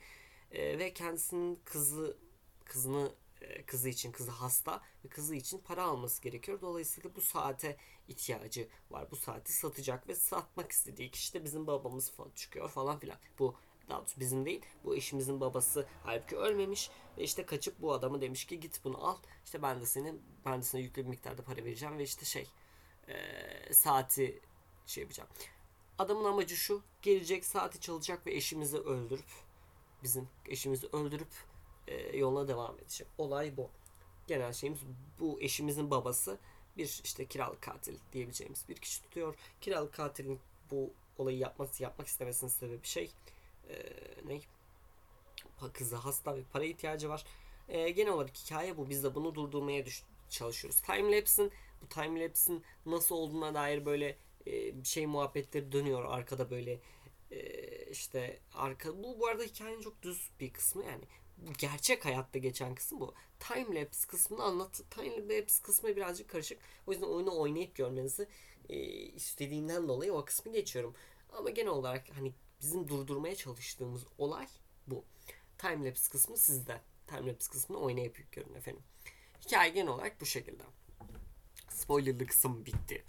e, 0.50 0.78
ve 0.78 0.92
kendisinin 0.94 1.60
kızı 1.64 2.18
kızını 2.64 3.12
e, 3.40 3.62
kızı 3.62 3.88
için 3.88 4.12
kızı 4.12 4.30
hasta 4.30 4.82
ve 5.04 5.08
kızı 5.08 5.34
için 5.34 5.58
para 5.58 5.84
alması 5.84 6.22
gerekiyor. 6.22 6.60
Dolayısıyla 6.60 7.14
bu 7.16 7.20
saate 7.20 7.76
ihtiyacı 8.08 8.68
var. 8.90 9.10
Bu 9.10 9.16
saati 9.16 9.52
satacak 9.52 10.08
ve 10.08 10.14
satmak 10.14 10.72
istediği 10.72 11.10
kişi 11.10 11.34
de 11.34 11.44
bizim 11.44 11.66
babamız 11.66 12.10
falan 12.10 12.30
çıkıyor 12.30 12.68
falan 12.68 12.98
filan. 12.98 13.18
Bu 13.38 13.54
daha 13.88 13.98
doğrusu 13.98 14.20
bizim 14.20 14.46
değil. 14.46 14.62
Bu 14.84 14.96
eşimizin 14.96 15.40
babası 15.40 15.86
halbuki 16.04 16.36
ölmemiş 16.36 16.90
ve 17.18 17.22
işte 17.22 17.46
kaçıp 17.46 17.80
bu 17.80 17.92
adamı 17.92 18.20
demiş 18.20 18.44
ki 18.44 18.60
git 18.60 18.84
bunu 18.84 19.06
al. 19.06 19.16
İşte 19.44 19.62
ben 19.62 19.80
de 19.80 19.86
senin 19.86 20.22
ben 20.44 20.58
de 20.58 20.62
sana 20.62 20.80
yüklü 20.80 21.02
bir 21.02 21.08
miktarda 21.08 21.42
para 21.42 21.64
vereceğim 21.64 21.98
ve 21.98 22.02
işte 22.02 22.24
şey 22.24 22.48
e, 23.08 23.74
saati 23.74 24.40
şey 24.86 25.02
yapacağım. 25.02 25.28
Adamın 25.98 26.24
amacı 26.24 26.56
şu. 26.56 26.82
Gelecek 27.02 27.44
saati 27.44 27.80
çalacak 27.80 28.26
ve 28.26 28.34
eşimizi 28.34 28.78
öldürüp 28.78 29.26
bizim 30.02 30.28
eşimizi 30.46 30.86
öldürüp 30.92 31.28
e, 31.86 32.16
yoluna 32.16 32.48
devam 32.48 32.78
edecek. 32.78 33.06
Olay 33.18 33.56
bu. 33.56 33.70
Genel 34.26 34.52
şeyimiz 34.52 34.80
bu 35.20 35.40
eşimizin 35.40 35.90
babası 35.90 36.38
bir 36.76 37.00
işte 37.04 37.26
kiralık 37.26 37.62
katil 37.62 37.98
diyebileceğimiz 38.12 38.64
bir 38.68 38.74
kişi 38.74 39.02
tutuyor. 39.02 39.34
Kiralık 39.60 39.94
katilin 39.94 40.40
bu 40.70 40.90
olayı 41.18 41.38
yapması 41.38 41.82
yapmak 41.82 42.08
istemesinin 42.08 42.50
sebebi 42.50 42.86
şey 42.86 43.10
e, 43.68 43.74
ne? 44.26 44.40
Kızı 45.72 45.96
hasta 45.96 46.36
ve 46.36 46.40
para 46.52 46.64
ihtiyacı 46.64 47.08
var. 47.08 47.24
E, 47.68 47.90
genel 47.90 48.12
olarak 48.12 48.36
hikaye 48.36 48.76
bu. 48.76 48.90
Biz 48.90 49.04
de 49.04 49.14
bunu 49.14 49.34
durdurmaya 49.34 49.86
düş 49.86 50.02
çalışıyoruz. 50.30 50.80
Timelapse'in 50.80 51.52
bu 51.82 51.88
timelapse'in 51.88 52.64
nasıl 52.86 53.14
olduğuna 53.14 53.54
dair 53.54 53.86
böyle 53.86 54.18
e, 54.46 54.84
şey 54.84 55.06
muhabbetleri 55.06 55.72
dönüyor 55.72 56.04
arkada 56.04 56.50
böyle 56.50 56.80
e, 57.30 57.40
işte 57.90 58.40
arka 58.54 59.02
bu 59.02 59.20
bu 59.20 59.26
arada 59.26 59.42
hikayenin 59.42 59.80
çok 59.80 60.02
düz 60.02 60.30
bir 60.40 60.52
kısmı 60.52 60.84
yani 60.84 61.04
gerçek 61.58 62.04
hayatta 62.04 62.38
geçen 62.38 62.74
kısım 62.74 63.00
bu. 63.00 63.14
Time 63.40 63.80
lapse 63.80 64.06
kısmını 64.06 64.42
anlat. 64.42 64.82
Time 64.90 65.38
lapse 65.38 65.62
kısmı 65.62 65.96
birazcık 65.96 66.28
karışık. 66.28 66.58
O 66.86 66.92
yüzden 66.92 67.06
oyunu 67.06 67.38
oynayıp 67.38 67.74
görmenizi 67.74 68.28
e, 68.68 68.76
istediğinden 68.92 69.88
dolayı 69.88 70.12
o 70.12 70.24
kısmı 70.24 70.52
geçiyorum. 70.52 70.94
Ama 71.32 71.50
genel 71.50 71.70
olarak 71.70 72.04
hani 72.16 72.32
bizim 72.60 72.88
durdurmaya 72.88 73.34
çalıştığımız 73.34 74.04
olay 74.18 74.46
bu. 74.86 75.04
Time 75.58 75.88
lapse 75.88 76.10
kısmı 76.10 76.36
sizde. 76.36 76.80
Time 77.06 77.32
lapse 77.32 77.50
kısmını 77.50 77.80
oynayıp 77.80 78.32
görün 78.32 78.54
efendim. 78.54 78.82
Hikaye 79.46 79.70
genel 79.70 79.88
olarak 79.88 80.20
bu 80.20 80.26
şekilde. 80.26 80.62
Spoilerlı 81.78 82.26
kısım 82.26 82.66
bitti. 82.66 83.04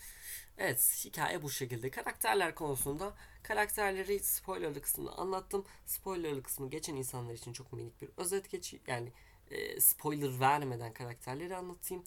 Evet 0.58 1.02
hikaye 1.06 1.42
bu 1.42 1.50
şekilde. 1.50 1.90
Karakterler 1.90 2.56
konusunda 2.56 3.14
karakterleri 3.44 4.20
spoilerlı 4.20 4.82
kısmını 4.82 5.12
anlattım. 5.12 5.66
Spoilerlı 5.86 6.44
kısmı 6.44 6.70
geçen 6.70 6.96
insanlar 6.96 7.34
için 7.34 7.54
çok 7.54 7.74
minik 7.74 8.02
bir 8.02 8.10
özet 8.18 8.50
geç 8.50 8.76
yani 8.88 9.12
e, 9.52 9.82
spoiler 9.82 10.40
vermeden 10.40 10.94
karakterleri 10.94 11.56
anlatayım. 11.56 12.04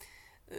E, 0.51 0.57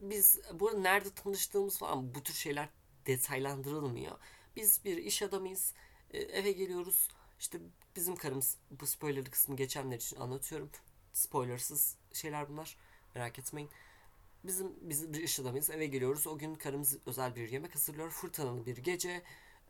biz 0.00 0.40
burada 0.60 0.78
nerede 0.78 1.14
tanıştığımız 1.14 1.78
falan 1.78 2.14
bu 2.14 2.22
tür 2.22 2.34
şeyler 2.34 2.68
detaylandırılmıyor. 3.06 4.18
Biz 4.56 4.84
bir 4.84 4.96
iş 4.96 5.22
adamıyız. 5.22 5.74
E, 6.10 6.18
eve 6.18 6.52
geliyoruz. 6.52 7.08
İşte 7.40 7.58
bizim 7.96 8.16
karımız 8.16 8.58
bu 8.70 8.86
spoilerlı 8.86 9.30
kısmı 9.30 9.56
geçenler 9.56 9.96
için 9.96 10.16
anlatıyorum. 10.16 10.70
Spoilersız 11.12 11.96
şeyler 12.12 12.48
bunlar. 12.48 12.76
Merak 13.14 13.38
etmeyin. 13.38 13.70
Bizim 14.44 14.72
biz 14.80 15.12
bir 15.12 15.22
iş 15.22 15.40
adamıyız. 15.40 15.70
Eve 15.70 15.86
geliyoruz. 15.86 16.26
O 16.26 16.38
gün 16.38 16.54
karımız 16.54 16.98
özel 17.06 17.36
bir 17.36 17.48
yemek 17.52 17.74
hazırlıyor. 17.74 18.10
Fırtınalı 18.10 18.66
bir 18.66 18.76
gece. 18.76 19.22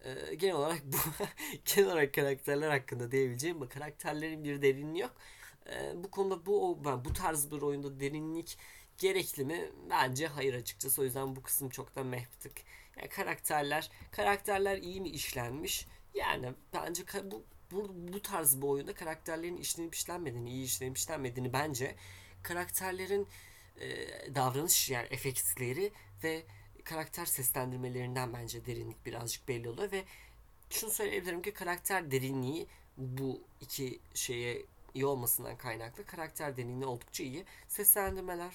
Ee, 0.05 0.35
genel 0.35 0.55
olarak 0.55 0.83
bu 0.85 0.97
genel 1.65 1.89
olarak 1.89 2.15
karakterler 2.15 2.71
hakkında 2.71 3.13
diyebileceğim 3.13 3.61
bu 3.61 3.69
karakterlerin 3.69 4.45
bir 4.45 4.63
derinliği 4.63 5.03
yok. 5.03 5.13
Ee, 5.67 5.93
bu 6.05 6.11
konuda 6.11 6.47
bu 6.47 6.79
ben 6.85 7.05
bu 7.05 7.13
tarz 7.13 7.51
bir 7.51 7.63
oyunda 7.63 8.01
derinlik 8.01 8.59
gerekli 8.99 9.45
mi? 9.45 9.71
Bence 9.91 10.27
hayır 10.27 10.55
açıkçası. 10.55 11.03
O 11.03 11.05
yüzden 11.05 11.37
bu 11.37 11.43
kısım 11.43 11.69
çok 11.69 11.97
da 11.97 12.05
mehptık. 12.05 12.53
Yani 12.97 13.09
karakterler 13.09 13.91
karakterler 14.11 14.79
iyi 14.79 15.01
mi 15.01 15.09
işlenmiş? 15.09 15.87
Yani 16.15 16.53
bence 16.73 17.03
bu 17.25 17.45
bu, 17.73 17.95
bu 18.13 18.23
tarz 18.23 18.63
bir 18.63 18.67
oyunda 18.67 18.95
karakterlerin 18.95 19.57
işlenip 19.57 19.95
işlenmediğini, 19.95 20.51
iyi 20.51 20.65
işlenip 20.65 20.99
işlenmediğini 20.99 21.53
bence 21.53 21.95
karakterlerin 22.43 23.29
e, 23.81 23.89
davranış 24.35 24.91
yani 24.91 25.07
efektleri 25.11 25.93
ve 26.25 26.43
karakter 26.85 27.27
seslendirmelerinden 27.27 28.33
bence 28.33 28.67
derinlik 28.67 29.07
birazcık 29.07 29.49
belli 29.49 29.69
oluyor 29.69 29.93
ve 29.93 30.05
şunu 30.71 30.91
söyleyebilirim 30.91 31.43
ki 31.43 31.55
karakter 31.55 32.11
derinliği 32.11 32.67
bu 32.97 33.41
iki 33.61 34.01
şeye 34.15 34.67
iyi 34.95 35.07
olmasından 35.07 35.57
kaynaklı 35.57 36.07
karakter 36.07 36.57
derinliği 36.57 36.87
oldukça 36.87 37.25
iyi. 37.25 37.45
Seslendirmeler 37.69 38.55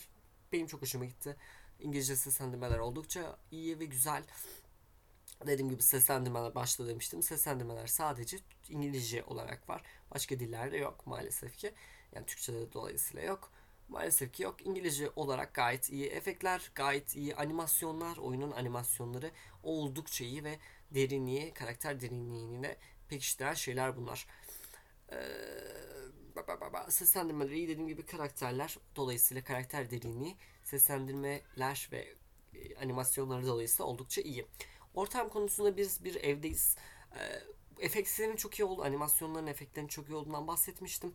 benim 0.52 0.68
çok 0.68 0.82
hoşuma 0.82 1.06
gitti. 1.06 1.36
İngilizce 1.80 2.16
seslendirmeler 2.16 2.80
oldukça 2.80 3.38
iyi 3.52 3.80
ve 3.80 3.86
güzel. 3.86 4.24
Dediğim 5.48 5.70
gibi 5.70 5.84
seslendirmeler 5.84 6.56
başta 6.56 6.88
demiştim. 6.88 7.24
Seslendirmeler 7.24 7.88
sadece 7.88 8.38
İngilizce 8.70 9.24
olarak 9.24 9.70
var. 9.70 9.84
Başka 10.12 10.40
dillerde 10.40 10.78
yok 10.78 11.08
maalesef 11.08 11.58
ki. 11.58 11.74
Yani 12.16 12.26
Türkçe'de 12.26 12.74
dolayısıyla 12.74 13.24
yok. 13.24 13.52
Maalesef 13.88 14.34
ki 14.34 14.44
yok. 14.44 14.66
İngilizce 14.66 15.10
olarak 15.16 15.54
gayet 15.54 15.90
iyi. 15.90 16.06
Efektler 16.06 16.72
gayet 16.76 17.16
iyi. 17.16 17.36
Animasyonlar, 17.36 18.18
oyunun 18.18 18.52
animasyonları 18.52 19.32
oldukça 19.64 20.26
iyi 20.26 20.44
ve 20.44 20.60
derinliği, 20.92 21.54
karakter 21.54 22.02
derinliğini 22.02 22.64
de 22.64 22.78
pekiştiren 23.10 23.54
şeyler 23.54 23.98
bunlar. 23.98 24.28
Ee, 25.12 25.18
seslendirmeleri 26.90 27.58
iyi 27.58 27.68
dediğim 27.68 27.88
gibi 27.88 28.06
karakterler 28.06 28.78
dolayısıyla 28.96 29.44
karakter 29.44 29.92
derinliği 29.92 30.36
seslendirmeler 30.64 31.90
ve 31.92 32.16
e, 32.54 32.76
animasyonları 32.76 33.48
dolayısıyla 33.48 33.86
oldukça 33.86 34.22
iyi. 34.22 34.46
Ortam 34.94 35.30
konusunda 35.30 35.78
biz 35.78 36.04
bir 36.04 36.16
evdeyiz. 36.16 36.76
Ee, 37.16 37.44
efektlerin 37.80 38.36
çok 38.36 38.60
iyi 38.60 38.64
oldu, 38.64 38.84
animasyonların 38.84 39.48
efektlerinin 39.48 39.90
çok 39.90 40.10
iyi 40.10 40.16
olduğundan 40.16 40.48
bahsetmiştim. 40.48 41.14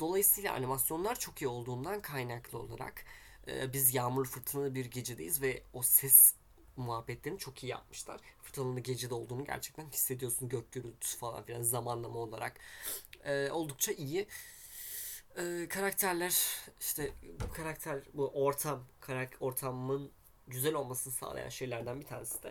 Dolayısıyla 0.00 0.54
animasyonlar 0.54 1.18
çok 1.18 1.42
iyi 1.42 1.48
olduğundan 1.48 2.02
kaynaklı 2.02 2.58
olarak 2.58 3.04
e, 3.48 3.72
biz 3.72 3.94
yağmur 3.94 4.26
fırtınalı 4.26 4.74
bir 4.74 4.84
gecedeyiz 4.84 5.42
ve 5.42 5.62
o 5.72 5.82
ses 5.82 6.34
muhabbetlerini 6.76 7.38
çok 7.38 7.64
iyi 7.64 7.66
yapmışlar. 7.66 8.20
Fırtınalı 8.42 8.80
gecede 8.80 9.14
olduğunu 9.14 9.44
gerçekten 9.44 9.86
hissediyorsun 9.86 10.48
gök 10.48 10.72
gürültüsü 10.72 11.18
falan 11.18 11.42
filan 11.44 11.62
zamanlama 11.62 12.18
olarak. 12.18 12.56
E, 13.24 13.50
oldukça 13.50 13.92
iyi. 13.92 14.26
E, 15.36 15.66
karakterler 15.68 16.42
işte 16.80 17.12
bu 17.40 17.52
karakter 17.52 18.00
bu 18.14 18.28
ortam 18.28 18.84
karak 19.00 19.36
ortamın 19.40 20.10
güzel 20.46 20.74
olmasını 20.74 21.12
sağlayan 21.12 21.48
şeylerden 21.48 22.00
bir 22.00 22.06
tanesi 22.06 22.42
de 22.42 22.50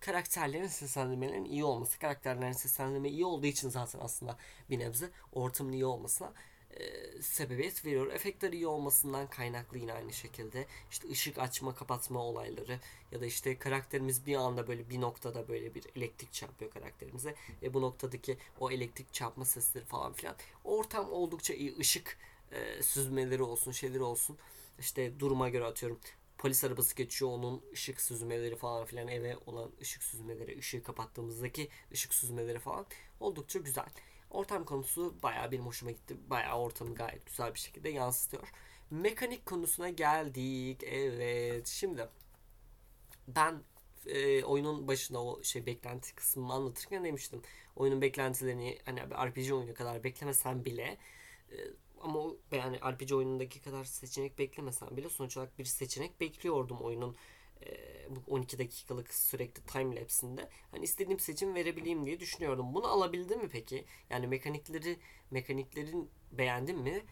karakterlerin 0.00 0.66
seslendirmelerinin 0.66 1.50
iyi 1.50 1.64
olması. 1.64 1.98
Karakterlerin 1.98 2.52
seslendirme 2.52 3.08
iyi 3.08 3.24
olduğu 3.24 3.46
için 3.46 3.68
zaten 3.68 4.00
aslında 4.00 4.36
bir 4.70 4.78
nebze 4.78 5.10
ortamın 5.32 5.72
iyi 5.72 5.86
olmasına 5.86 6.32
e, 6.76 7.22
sebebiyet 7.22 7.84
veriyor. 7.84 8.12
Efektler 8.12 8.52
iyi 8.52 8.66
olmasından 8.66 9.30
kaynaklı 9.30 9.78
yine 9.78 9.92
aynı 9.92 10.12
şekilde. 10.12 10.66
İşte 10.90 11.08
ışık 11.08 11.38
açma 11.38 11.74
kapatma 11.74 12.20
olayları 12.20 12.80
ya 13.12 13.20
da 13.20 13.26
işte 13.26 13.58
karakterimiz 13.58 14.26
bir 14.26 14.36
anda 14.36 14.68
böyle 14.68 14.90
bir 14.90 15.00
noktada 15.00 15.48
böyle 15.48 15.74
bir 15.74 15.84
elektrik 15.96 16.32
çarpıyor 16.32 16.70
karakterimize 16.70 17.34
ve 17.62 17.74
bu 17.74 17.82
noktadaki 17.82 18.38
o 18.60 18.70
elektrik 18.70 19.12
çarpma 19.12 19.44
sesleri 19.44 19.84
falan 19.84 20.12
filan. 20.12 20.36
Ortam 20.64 21.12
oldukça 21.12 21.54
iyi. 21.54 21.78
ışık 21.78 22.18
e, 22.52 22.82
süzmeleri 22.82 23.42
olsun, 23.42 23.72
şeyleri 23.72 24.02
olsun. 24.02 24.38
İşte 24.78 25.20
duruma 25.20 25.48
göre 25.48 25.64
atıyorum 25.64 26.00
polis 26.38 26.64
arabası 26.64 26.96
geçiyor 26.96 27.30
onun 27.30 27.62
ışık 27.72 28.00
süzmeleri 28.00 28.56
falan 28.56 28.84
filan 28.84 29.08
eve 29.08 29.36
olan 29.46 29.70
ışık 29.80 30.02
süzmeleri 30.02 30.58
ışığı 30.58 30.82
kapattığımızdaki 30.82 31.68
ışık 31.92 32.14
süzmeleri 32.14 32.58
falan 32.58 32.86
oldukça 33.20 33.58
güzel. 33.58 33.88
Ortam 34.30 34.64
konusu 34.64 35.22
bayağı 35.22 35.52
benim 35.52 35.66
hoşuma 35.66 35.90
gitti. 35.90 36.16
Bayağı 36.30 36.58
ortamı 36.58 36.94
gayet 36.94 37.26
güzel 37.26 37.54
bir 37.54 37.58
şekilde 37.58 37.88
yansıtıyor. 37.88 38.48
Mekanik 38.90 39.46
konusuna 39.46 39.88
geldik. 39.88 40.82
Evet. 40.84 41.66
Şimdi 41.66 42.08
ben 43.28 43.62
e, 44.06 44.44
oyunun 44.44 44.88
başında 44.88 45.22
o 45.22 45.42
şey 45.42 45.66
beklenti 45.66 46.14
kısmını 46.14 46.52
anlatırken 46.52 47.04
demiştim. 47.04 47.42
Oyunun 47.76 48.02
beklentilerini 48.02 48.78
hani 48.84 49.00
RPG 49.00 49.52
oyunu 49.52 49.74
kadar 49.74 50.04
beklemesem 50.04 50.64
bile 50.64 50.98
e, 51.52 51.56
ama 52.00 52.20
yani 52.52 52.78
RPG 52.78 53.12
oyunundaki 53.12 53.60
kadar 53.60 53.84
seçenek 53.84 54.38
beklemesem 54.38 54.96
bile 54.96 55.08
sonuç 55.08 55.36
olarak 55.36 55.58
bir 55.58 55.64
seçenek 55.64 56.20
bekliyordum 56.20 56.78
oyunun 56.80 57.16
bu 58.10 58.34
12 58.34 58.58
dakikalık 58.58 59.14
sürekli 59.14 59.62
time 59.62 59.96
lapse'inde. 60.00 60.48
Hani 60.70 60.84
istediğim 60.84 61.20
seçim 61.20 61.54
verebileyim 61.54 62.04
diye 62.04 62.20
düşünüyordum. 62.20 62.74
Bunu 62.74 62.86
alabildim 62.86 63.40
mi 63.40 63.48
peki? 63.48 63.84
Yani 64.10 64.26
mekanikleri 64.26 64.98
mekaniklerin 65.30 66.10
beğendim 66.32 66.78
mi? 66.78 67.04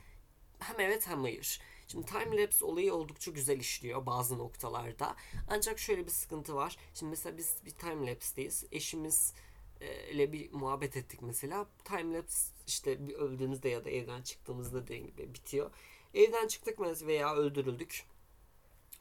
Hem 0.58 0.80
evet 0.80 1.06
hem 1.08 1.22
hayır. 1.22 1.60
Şimdi 1.88 2.06
time 2.06 2.42
lapse 2.42 2.64
olayı 2.64 2.94
oldukça 2.94 3.30
güzel 3.30 3.60
işliyor 3.60 4.06
bazı 4.06 4.38
noktalarda. 4.38 5.16
Ancak 5.48 5.78
şöyle 5.78 6.06
bir 6.06 6.10
sıkıntı 6.10 6.54
var. 6.54 6.76
Şimdi 6.94 7.10
mesela 7.10 7.36
biz 7.36 7.56
bir 7.64 7.70
time 7.70 8.10
lapse'deyiz. 8.10 8.64
Eşimiz 8.72 9.34
e, 9.80 10.10
ile 10.10 10.32
bir 10.32 10.52
muhabbet 10.52 10.96
ettik 10.96 11.22
mesela. 11.22 11.66
Time 11.84 12.16
lapse 12.16 12.52
işte 12.66 13.08
bir 13.08 13.14
öldüğümüzde 13.14 13.68
ya 13.68 13.84
da 13.84 13.90
evden 13.90 14.22
çıktığımızda 14.22 14.82
dediğim 14.82 15.06
gibi 15.06 15.34
bitiyor. 15.34 15.70
Evden 16.14 16.46
çıktık 16.48 16.78
mesela 16.78 17.06
veya 17.08 17.34
öldürüldük. 17.34 18.04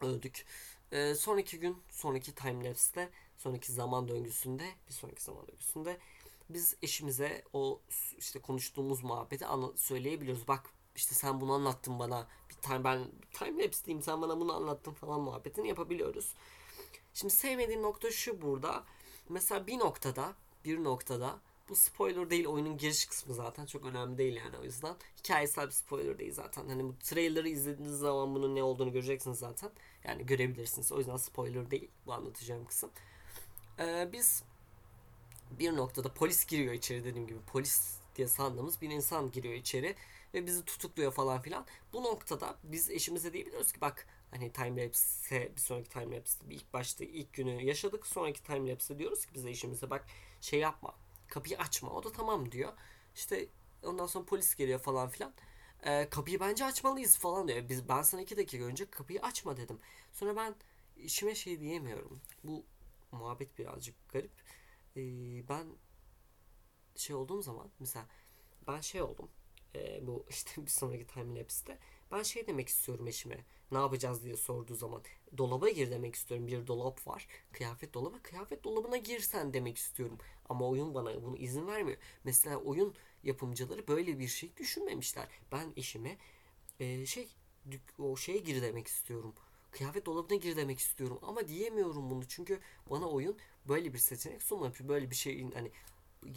Öldük. 0.01 0.45
E, 0.95 1.15
sonraki 1.15 1.59
gün, 1.59 1.77
sonraki 1.89 2.35
time 2.35 2.69
lapse'de, 2.69 3.09
sonraki 3.37 3.71
zaman 3.71 4.07
döngüsünde, 4.07 4.63
bir 4.87 4.93
sonraki 4.93 5.23
zaman 5.23 5.47
döngüsünde 5.47 5.97
biz 6.49 6.75
eşimize 6.81 7.43
o 7.53 7.81
işte 8.17 8.41
konuştuğumuz 8.41 9.03
muhabbeti 9.03 9.45
söyleyebiliyoruz. 9.75 10.47
Bak 10.47 10.69
işte 10.95 11.15
sen 11.15 11.41
bunu 11.41 11.53
anlattın 11.53 11.99
bana. 11.99 12.27
Bir 12.49 12.55
time 12.55 12.83
ben 12.83 12.99
time 13.31 13.63
lapse 13.63 13.85
diyeyim 13.85 14.03
sen 14.03 14.21
bana 14.21 14.39
bunu 14.39 14.53
anlattın 14.55 14.93
falan 14.93 15.21
muhabbetini 15.21 15.67
yapabiliyoruz. 15.67 16.33
Şimdi 17.13 17.33
sevmediğim 17.33 17.81
nokta 17.81 18.11
şu 18.11 18.41
burada. 18.41 18.83
Mesela 19.29 19.67
bir 19.67 19.79
noktada, 19.79 20.33
bir 20.65 20.83
noktada 20.83 21.39
bu 21.69 21.75
spoiler 21.75 22.29
değil 22.29 22.45
oyunun 22.45 22.77
giriş 22.77 23.05
kısmı 23.05 23.33
zaten 23.33 23.65
çok 23.65 23.85
önemli 23.85 24.17
değil 24.17 24.35
yani 24.35 24.57
o 24.57 24.63
yüzden. 24.63 24.95
Hikayesel 25.19 25.67
bir 25.67 25.71
spoiler 25.71 26.19
değil 26.19 26.33
zaten. 26.33 26.67
Hani 26.67 26.83
bu 26.83 26.95
trailer'ı 27.03 27.49
izlediğiniz 27.49 27.97
zaman 27.97 28.35
bunun 28.35 28.55
ne 28.55 28.63
olduğunu 28.63 28.91
göreceksiniz 28.91 29.39
zaten. 29.39 29.71
Yani 30.07 30.25
görebilirsiniz. 30.25 30.91
O 30.91 30.97
yüzden 30.97 31.17
spoiler 31.17 31.71
değil 31.71 31.89
bu 32.05 32.13
anlatacağım 32.13 32.65
kısım. 32.65 32.91
Ee, 33.79 34.09
biz 34.13 34.43
bir 35.51 35.75
noktada 35.75 36.13
polis 36.13 36.45
giriyor 36.45 36.73
içeri 36.73 37.03
dediğim 37.03 37.27
gibi 37.27 37.39
polis 37.47 37.97
diye 38.15 38.27
sandığımız 38.27 38.81
bir 38.81 38.89
insan 38.89 39.31
giriyor 39.31 39.53
içeri 39.53 39.95
ve 40.33 40.45
bizi 40.45 40.65
tutukluyor 40.65 41.11
falan 41.11 41.41
filan. 41.41 41.65
Bu 41.93 42.03
noktada 42.03 42.57
biz 42.63 42.89
eşimize 42.89 43.33
diyebiliyoruz 43.33 43.71
ki 43.71 43.81
bak 43.81 44.07
hani 44.31 44.51
timelapse 44.51 45.51
bir 45.55 45.61
sonraki 45.61 45.89
timelapse'de 45.89 46.53
ilk 46.53 46.73
başta 46.73 47.03
ilk 47.03 47.33
günü 47.33 47.63
yaşadık. 47.63 48.07
Sonraki 48.07 48.43
timelapse'de 48.43 48.99
diyoruz 48.99 49.25
ki 49.25 49.33
bize 49.33 49.49
eşimize 49.49 49.89
bak 49.89 50.05
şey 50.41 50.59
yapma. 50.59 50.95
Kapıyı 51.27 51.57
açma. 51.57 51.89
O 51.89 52.03
da 52.03 52.11
tamam 52.11 52.51
diyor. 52.51 52.73
İşte 53.15 53.47
ondan 53.83 54.05
sonra 54.05 54.25
polis 54.25 54.55
geliyor 54.55 54.79
falan 54.79 55.09
filan. 55.09 55.33
Ee, 55.85 56.09
kapıyı 56.09 56.39
bence 56.39 56.65
açmalıyız 56.65 57.17
falan 57.17 57.47
diyor. 57.47 57.69
Biz 57.69 57.89
ben 57.89 58.01
sana 58.01 58.21
iki 58.21 58.37
dakika 58.37 58.65
önce 58.65 58.89
kapıyı 58.89 59.21
açma 59.21 59.57
dedim. 59.57 59.79
Sonra 60.11 60.35
ben 60.35 60.55
işime 60.97 61.35
şey 61.35 61.59
diyemiyorum. 61.59 62.21
Bu 62.43 62.65
muhabbet 63.11 63.57
birazcık 63.59 64.09
garip. 64.09 64.31
Ee, 64.97 65.01
ben 65.49 65.67
şey 66.95 67.15
olduğum 67.15 67.41
zaman 67.41 67.71
mesela 67.79 68.07
ben 68.67 68.81
şey 68.81 69.01
oldum 69.01 69.29
e, 69.75 70.07
bu 70.07 70.25
işte 70.29 70.61
bir 70.65 70.71
sonraki 70.71 71.07
time 71.07 71.39
lapse'te 71.39 71.79
ben 72.11 72.23
şey 72.23 72.47
demek 72.47 72.67
istiyorum 72.69 73.07
eşime 73.07 73.45
ne 73.71 73.77
yapacağız 73.77 74.23
diye 74.23 74.37
sorduğu 74.37 74.75
zaman 74.75 75.03
dolaba 75.37 75.69
gir 75.69 75.91
demek 75.91 76.15
istiyorum. 76.15 76.47
Bir 76.47 76.67
dolap 76.67 77.07
var. 77.07 77.27
Kıyafet 77.51 77.93
dolabı. 77.93 78.21
Kıyafet 78.21 78.63
dolabına 78.63 78.97
girsen 78.97 79.53
demek 79.53 79.77
istiyorum. 79.77 80.17
Ama 80.49 80.69
oyun 80.69 80.93
bana 80.93 81.23
bunu 81.23 81.37
izin 81.37 81.67
vermiyor. 81.67 81.97
Mesela 82.23 82.57
oyun 82.57 82.95
yapımcıları 83.23 83.87
böyle 83.87 84.19
bir 84.19 84.27
şey 84.27 84.57
düşünmemişler. 84.57 85.27
Ben 85.51 85.73
eşime 85.77 86.17
e, 86.79 87.05
şey 87.05 87.27
o 87.99 88.17
şeye 88.17 88.37
gir 88.37 88.61
demek 88.61 88.87
istiyorum. 88.87 89.33
Kıyafet 89.71 90.05
dolabına 90.05 90.37
gir 90.37 90.55
demek 90.55 90.79
istiyorum. 90.79 91.19
Ama 91.21 91.47
diyemiyorum 91.47 92.09
bunu. 92.09 92.27
Çünkü 92.27 92.59
bana 92.89 93.09
oyun 93.09 93.37
böyle 93.67 93.93
bir 93.93 93.97
seçenek 93.97 94.43
sunmamış 94.43 94.79
böyle 94.79 95.11
bir 95.11 95.15
şeyin 95.15 95.51
hani 95.51 95.71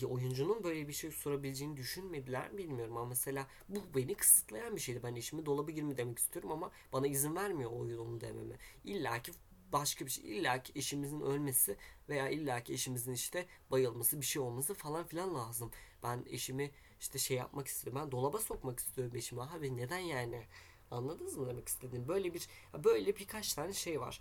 oyuncunun 0.07 0.65
böyle 0.65 0.89
bir 0.89 0.93
şey 0.93 1.11
sorabileceğini 1.11 1.77
düşünmediler 1.77 2.59
bilmiyorum 2.59 2.97
ama 2.97 3.07
mesela 3.07 3.47
bu 3.69 3.79
beni 3.95 4.15
kısıtlayan 4.15 4.77
bir 4.77 4.81
şeydi. 4.81 5.01
Ben 5.03 5.15
eşimi 5.15 5.47
dolaba 5.47 5.71
girme 5.71 5.97
demek 5.97 6.19
istiyorum 6.19 6.53
ama 6.53 6.71
bana 6.93 7.07
izin 7.07 7.37
vermiyor 7.37 7.71
oyun 7.71 7.99
onu 7.99 8.21
dememe. 8.21 8.57
İlla 8.85 9.23
ki 9.23 9.33
başka 9.73 10.07
bir 10.07 10.11
şey 10.11 10.39
illa 10.39 10.63
ki 10.63 10.73
eşimizin 10.75 11.21
ölmesi 11.21 11.77
veya 12.09 12.29
illa 12.29 12.65
ki 12.65 12.73
eşimizin 12.73 13.13
işte 13.13 13.47
bayılması 13.71 14.21
bir 14.21 14.27
şey 14.27 14.43
olması 14.43 14.75
falan 14.75 15.07
filan 15.07 15.35
lazım. 15.35 15.71
Ben 16.03 16.25
eşimi 16.31 16.71
işte 17.01 17.19
şey 17.19 17.37
yapmak 17.37 17.67
istiyorum. 17.67 18.03
Ben 18.03 18.13
dolaba 18.13 18.39
sokmak 18.39 18.79
istiyorum 18.79 19.17
eşimi. 19.17 19.43
Abi 19.43 19.77
neden 19.77 19.99
yani? 19.99 20.47
Anladınız 20.91 21.37
mı 21.37 21.49
demek 21.49 21.69
istediğim? 21.69 22.09
Böyle 22.09 22.35
bir 22.35 22.49
böyle 22.85 23.17
birkaç 23.17 23.55
tane 23.55 23.73
şey 23.73 24.01
var. 24.01 24.21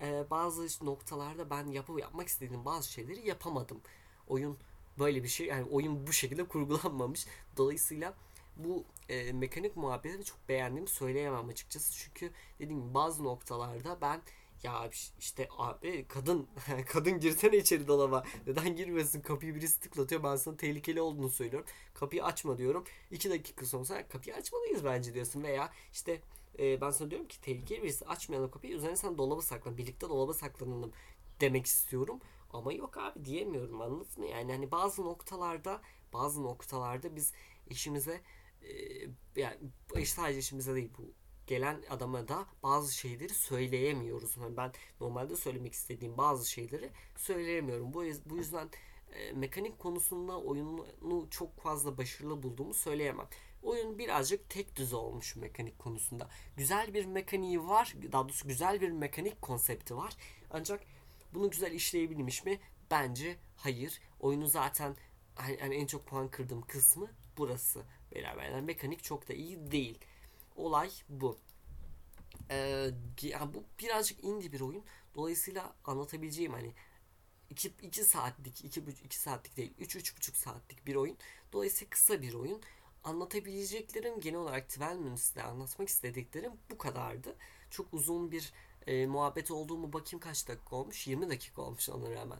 Ee, 0.00 0.24
bazı 0.30 0.86
noktalarda 0.86 1.50
ben 1.50 1.66
yapı 1.66 2.00
yapmak 2.00 2.28
istediğim 2.28 2.64
bazı 2.64 2.92
şeyleri 2.92 3.28
yapamadım. 3.28 3.80
Oyun 4.26 4.58
böyle 4.98 5.22
bir 5.22 5.28
şey 5.28 5.46
yani 5.46 5.64
oyun 5.70 6.06
bu 6.06 6.12
şekilde 6.12 6.44
kurgulanmamış. 6.44 7.26
Dolayısıyla 7.56 8.14
bu 8.56 8.84
e, 9.08 9.32
mekanik 9.32 9.76
muhabbetini 9.76 10.24
çok 10.24 10.48
beğendiğimi 10.48 10.88
söyleyemem 10.88 11.48
açıkçası. 11.48 11.92
Çünkü 11.92 12.30
dediğim 12.58 12.82
gibi 12.82 12.94
bazı 12.94 13.24
noktalarda 13.24 13.98
ben 14.00 14.20
ya 14.62 14.90
işte 15.18 15.48
abi 15.58 16.04
kadın 16.08 16.46
kadın 16.86 17.20
girsene 17.20 17.56
içeri 17.56 17.88
dolaba. 17.88 18.24
Neden 18.46 18.76
girmesin? 18.76 19.20
Kapıyı 19.20 19.54
birisi 19.54 19.80
tıklatıyor. 19.80 20.22
Ben 20.22 20.36
sana 20.36 20.56
tehlikeli 20.56 21.00
olduğunu 21.00 21.30
söylüyorum. 21.30 21.68
Kapıyı 21.94 22.24
açma 22.24 22.58
diyorum. 22.58 22.84
İki 23.10 23.30
dakika 23.30 23.66
sonra 23.66 24.08
kapıyı 24.08 24.36
açmalıyız 24.36 24.84
bence 24.84 25.14
diyorsun. 25.14 25.42
Veya 25.42 25.70
işte 25.92 26.20
e, 26.58 26.80
ben 26.80 26.90
sana 26.90 27.10
diyorum 27.10 27.28
ki 27.28 27.40
tehlikeli 27.40 27.82
birisi 27.82 28.06
açmayalım 28.06 28.50
kapıyı. 28.50 28.74
Üzerine 28.74 28.96
sen 28.96 29.18
dolaba 29.18 29.42
saklan. 29.42 29.78
Birlikte 29.78 30.08
dolaba 30.08 30.34
saklanalım 30.34 30.92
demek 31.40 31.66
istiyorum. 31.66 32.20
Ama 32.50 32.72
yok 32.72 32.96
abi 32.98 33.24
diyemiyorum 33.24 33.80
anladın 33.80 34.22
mı? 34.22 34.26
Yani 34.26 34.52
hani 34.52 34.70
bazı 34.70 35.04
noktalarda 35.04 35.82
bazı 36.12 36.42
noktalarda 36.42 37.16
biz 37.16 37.32
işimize 37.70 38.20
e, 38.62 38.70
yani 39.36 39.56
sadece 40.06 40.38
işimize 40.38 40.74
değil 40.74 40.90
bu 40.98 41.12
gelen 41.46 41.82
adama 41.90 42.28
da 42.28 42.46
bazı 42.62 42.94
şeyleri 42.94 43.34
söyleyemiyoruz. 43.34 44.36
Yani 44.36 44.56
ben 44.56 44.72
normalde 45.00 45.36
söylemek 45.36 45.72
istediğim 45.72 46.18
bazı 46.18 46.50
şeyleri 46.50 46.90
söyleyemiyorum. 47.16 47.94
Bu, 47.94 48.04
bu 48.26 48.36
yüzden 48.36 48.70
e, 49.12 49.32
mekanik 49.32 49.78
konusunda 49.78 50.40
oyunu 50.40 50.86
çok 51.30 51.60
fazla 51.60 51.98
başarılı 51.98 52.42
bulduğumu 52.42 52.74
söyleyemem. 52.74 53.28
Oyun 53.62 53.98
birazcık 53.98 54.50
tek 54.50 54.76
düze 54.76 54.96
olmuş 54.96 55.36
mekanik 55.36 55.78
konusunda. 55.78 56.28
Güzel 56.56 56.94
bir 56.94 57.04
mekaniği 57.04 57.68
var. 57.68 57.94
Daha 58.12 58.24
doğrusu 58.24 58.48
güzel 58.48 58.80
bir 58.80 58.90
mekanik 58.90 59.42
konsepti 59.42 59.96
var. 59.96 60.12
Ancak 60.50 60.80
bunu 61.34 61.50
güzel 61.50 61.72
işleyebilmiş 61.72 62.44
mi? 62.44 62.60
Bence 62.90 63.36
hayır. 63.56 64.00
Oyunu 64.20 64.46
zaten 64.46 64.96
hani 65.34 65.74
en 65.74 65.86
çok 65.86 66.06
puan 66.06 66.30
kırdığım 66.30 66.62
kısmı 66.62 67.10
burası. 67.36 67.82
Beraber 68.14 68.50
yani 68.50 68.66
mekanik 68.66 69.04
çok 69.04 69.28
da 69.28 69.32
iyi 69.32 69.70
değil. 69.70 69.98
Olay 70.56 70.90
bu. 71.08 71.38
Ee, 72.50 72.90
yani 73.22 73.54
bu 73.54 73.64
birazcık 73.80 74.24
indie 74.24 74.52
bir 74.52 74.60
oyun. 74.60 74.84
Dolayısıyla 75.14 75.74
anlatabileceğim 75.84 76.52
hani 76.52 76.74
2, 77.50 77.72
2 77.82 78.04
saatlik, 78.04 78.64
2, 78.64 78.80
2 79.04 79.18
saatlik 79.18 79.56
değil, 79.56 79.74
3 79.78 79.96
3,5 79.96 80.36
saatlik 80.36 80.86
bir 80.86 80.94
oyun. 80.94 81.16
Dolayısıyla 81.52 81.90
kısa 81.90 82.22
bir 82.22 82.34
oyun. 82.34 82.62
Anlatabileceklerim 83.04 84.20
genel 84.20 84.38
olarak 84.38 84.66
12 84.80 84.94
Minutes'te 84.94 85.42
anlatmak 85.42 85.88
istediklerim 85.88 86.52
bu 86.70 86.78
kadardı. 86.78 87.36
Çok 87.70 87.94
uzun 87.94 88.32
bir 88.32 88.52
e, 88.88 89.06
muhabbet 89.06 89.50
olduğumu 89.50 89.92
bakayım 89.92 90.20
kaç 90.20 90.48
dakika 90.48 90.76
olmuş. 90.76 91.06
20 91.06 91.30
dakika 91.30 91.62
olmuş 91.62 91.88
ona 91.88 92.10
rağmen. 92.10 92.38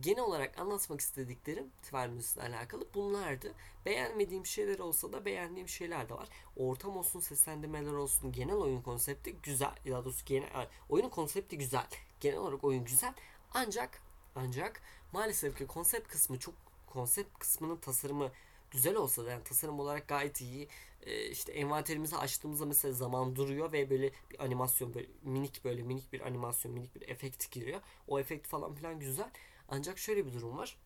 Genel 0.00 0.22
olarak 0.22 0.58
anlatmak 0.58 1.00
istediklerim 1.00 1.70
Tvermus'la 1.82 2.42
alakalı 2.42 2.84
bunlardı. 2.94 3.54
Beğenmediğim 3.86 4.46
şeyler 4.46 4.78
olsa 4.78 5.12
da 5.12 5.24
beğendiğim 5.24 5.68
şeyler 5.68 6.08
de 6.08 6.14
var. 6.14 6.28
Ortam 6.56 6.96
olsun, 6.96 7.20
seslendirmeler 7.20 7.92
olsun, 7.92 8.32
genel 8.32 8.54
oyun 8.54 8.82
konsepti 8.82 9.36
güzel. 9.42 9.74
Ya 9.84 10.04
doğrusu 10.04 10.24
genel, 10.24 10.68
oyunun 10.88 11.08
konsepti 11.08 11.58
güzel. 11.58 11.86
Genel 12.20 12.38
olarak 12.38 12.64
oyun 12.64 12.84
güzel. 12.84 13.14
Ancak 13.54 14.02
ancak 14.34 14.82
maalesef 15.12 15.58
ki 15.58 15.66
konsept 15.66 16.08
kısmı 16.08 16.38
çok 16.38 16.54
konsept 16.86 17.38
kısmının 17.38 17.76
tasarımı 17.76 18.30
güzel 18.70 18.96
olsa 18.96 19.24
da 19.24 19.30
yani 19.30 19.44
tasarım 19.44 19.80
olarak 19.80 20.08
gayet 20.08 20.40
iyi. 20.40 20.68
E, 21.02 21.30
işte 21.30 21.52
envanterimizi 21.52 22.16
açtığımızda 22.16 22.66
mesela 22.66 22.92
zaman 22.94 23.36
duruyor 23.36 23.72
ve 23.72 23.90
böyle 23.90 24.12
bir 24.30 24.44
animasyon 24.44 24.94
böyle 24.94 25.08
minik 25.22 25.64
böyle 25.64 25.82
minik 25.82 26.12
bir 26.12 26.20
animasyon 26.20 26.74
minik 26.74 26.94
bir 26.94 27.08
efekt 27.08 27.50
giriyor. 27.50 27.80
O 28.08 28.20
efekt 28.20 28.46
falan 28.46 28.74
filan 28.74 29.00
güzel. 29.00 29.30
Ancak 29.68 29.98
şöyle 29.98 30.26
bir 30.26 30.32
durum 30.32 30.56
var. 30.56 30.76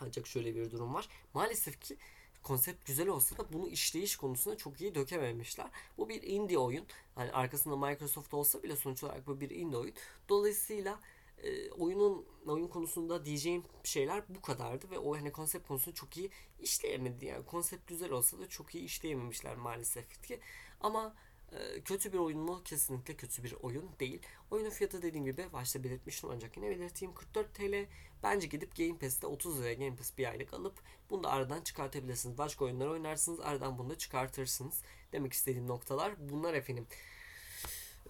Ancak 0.00 0.26
şöyle 0.26 0.54
bir 0.54 0.70
durum 0.70 0.94
var. 0.94 1.08
Maalesef 1.34 1.80
ki 1.80 1.96
konsept 2.42 2.86
güzel 2.86 3.08
olsa 3.08 3.38
da 3.38 3.52
bunu 3.52 3.68
işleyiş 3.68 4.16
konusunda 4.16 4.56
çok 4.56 4.80
iyi 4.80 4.94
dökememişler. 4.94 5.70
Bu 5.98 6.08
bir 6.08 6.22
indie 6.22 6.58
oyun. 6.58 6.86
Hani 7.14 7.32
arkasında 7.32 7.76
Microsoft 7.76 8.34
olsa 8.34 8.62
bile 8.62 8.76
sonuç 8.76 9.04
olarak 9.04 9.26
bu 9.26 9.40
bir 9.40 9.50
indie 9.50 9.78
oyun. 9.78 9.94
Dolayısıyla 10.28 11.00
e, 11.42 11.70
oyunun 11.70 12.26
oyun 12.46 12.68
konusunda 12.68 13.24
diyeceğim 13.24 13.62
şeyler 13.84 14.24
bu 14.28 14.42
kadardı 14.42 14.90
ve 14.90 14.98
o 14.98 15.16
hani 15.16 15.32
konsept 15.32 15.68
konusunda 15.68 15.94
çok 15.94 16.16
iyi 16.16 16.30
işleyemedi. 16.60 17.26
Yani 17.26 17.44
konsept 17.44 17.88
güzel 17.88 18.10
olsa 18.10 18.38
da 18.38 18.48
çok 18.48 18.74
iyi 18.74 18.84
işleyememişler 18.84 19.56
maalesef 19.56 20.22
ki. 20.22 20.40
Ama 20.80 21.14
e, 21.52 21.80
kötü 21.80 22.12
bir 22.12 22.18
oyun 22.18 22.40
mu? 22.40 22.60
Kesinlikle 22.64 23.16
kötü 23.16 23.44
bir 23.44 23.52
oyun 23.52 23.90
değil. 24.00 24.22
Oyunun 24.50 24.70
fiyatı 24.70 25.02
dediğim 25.02 25.26
gibi 25.26 25.52
başta 25.52 25.84
belirtmiştim 25.84 26.30
ancak 26.32 26.56
yine 26.56 26.70
belirteyim 26.70 27.14
44 27.14 27.54
TL. 27.54 27.86
Bence 28.22 28.46
gidip 28.46 28.76
Game 28.76 28.98
Pass'te 28.98 29.26
30 29.26 29.60
liraya 29.60 29.74
Game 29.74 29.96
Pass 29.96 30.18
bir 30.18 30.26
aylık 30.30 30.54
alıp 30.54 30.74
bunu 31.10 31.22
da 31.22 31.30
aradan 31.30 31.60
çıkartabilirsiniz. 31.60 32.38
Başka 32.38 32.64
oyunlar 32.64 32.86
oynarsınız 32.86 33.40
aradan 33.40 33.78
bunu 33.78 33.90
da 33.90 33.98
çıkartırsınız. 33.98 34.82
Demek 35.12 35.32
istediğim 35.32 35.68
noktalar 35.68 36.14
bunlar 36.18 36.54
efendim. 36.54 36.86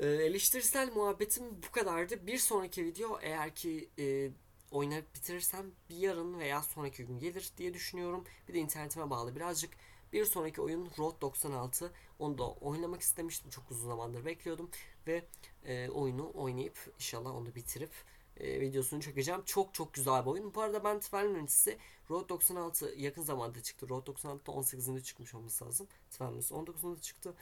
E, 0.00 0.06
eleştirisel 0.06 0.92
muhabbetim 0.92 1.62
bu 1.62 1.70
kadardı. 1.72 2.26
Bir 2.26 2.38
sonraki 2.38 2.84
video 2.84 3.18
eğer 3.22 3.54
ki 3.54 3.88
e, 3.98 4.30
oynayıp 4.70 5.14
bitirirsem 5.14 5.66
bir 5.90 5.96
yarın 5.96 6.38
veya 6.38 6.62
sonraki 6.62 7.04
gün 7.06 7.18
gelir 7.18 7.52
diye 7.56 7.74
düşünüyorum. 7.74 8.24
Bir 8.48 8.54
de 8.54 8.58
internetime 8.58 9.10
bağlı 9.10 9.36
birazcık. 9.36 9.70
Bir 10.12 10.24
sonraki 10.24 10.60
oyun 10.60 10.90
Road 10.98 11.20
96. 11.20 11.92
Onu 12.18 12.38
da 12.38 12.50
oynamak 12.50 13.00
istemiştim. 13.00 13.50
Çok 13.50 13.70
uzun 13.70 13.88
zamandır 13.88 14.24
bekliyordum. 14.24 14.70
Ve 15.06 15.24
e, 15.64 15.88
oyunu 15.88 16.32
oynayıp 16.34 16.78
inşallah 16.98 17.34
onu 17.34 17.54
bitirip 17.54 17.92
e, 18.36 18.60
videosunu 18.60 19.00
çekeceğim. 19.00 19.42
Çok 19.44 19.74
çok 19.74 19.94
güzel 19.94 20.24
bir 20.24 20.30
oyun. 20.30 20.54
Bu 20.54 20.62
arada 20.62 20.84
ben 20.84 21.00
Tvel 21.00 21.26
Mühendisi 21.26 21.78
Road 22.10 22.28
96 22.28 22.94
yakın 22.96 23.22
zamanda 23.22 23.62
çıktı. 23.62 23.88
Road 23.88 24.06
96'da 24.06 24.52
18'inde 24.52 25.02
çıkmış 25.02 25.34
olması 25.34 25.64
lazım. 25.64 25.86
Mühendisi 26.20 26.54
19'unda 26.54 27.00
çıktı. 27.00 27.34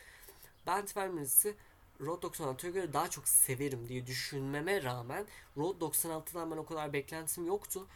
Ben 0.67 0.87
Mühendisi 0.97 1.57
Road 2.03 2.23
96'ya 2.23 2.73
göre 2.73 2.93
daha 2.93 3.11
çok 3.11 3.29
severim 3.29 3.89
diye 3.89 4.07
düşünmeme 4.07 4.83
rağmen 4.83 5.27
Road 5.57 5.81
96'dan 5.81 6.51
ben 6.51 6.57
o 6.57 6.67
kadar 6.67 6.93
beklentim 6.93 7.47
yoktu. 7.47 7.87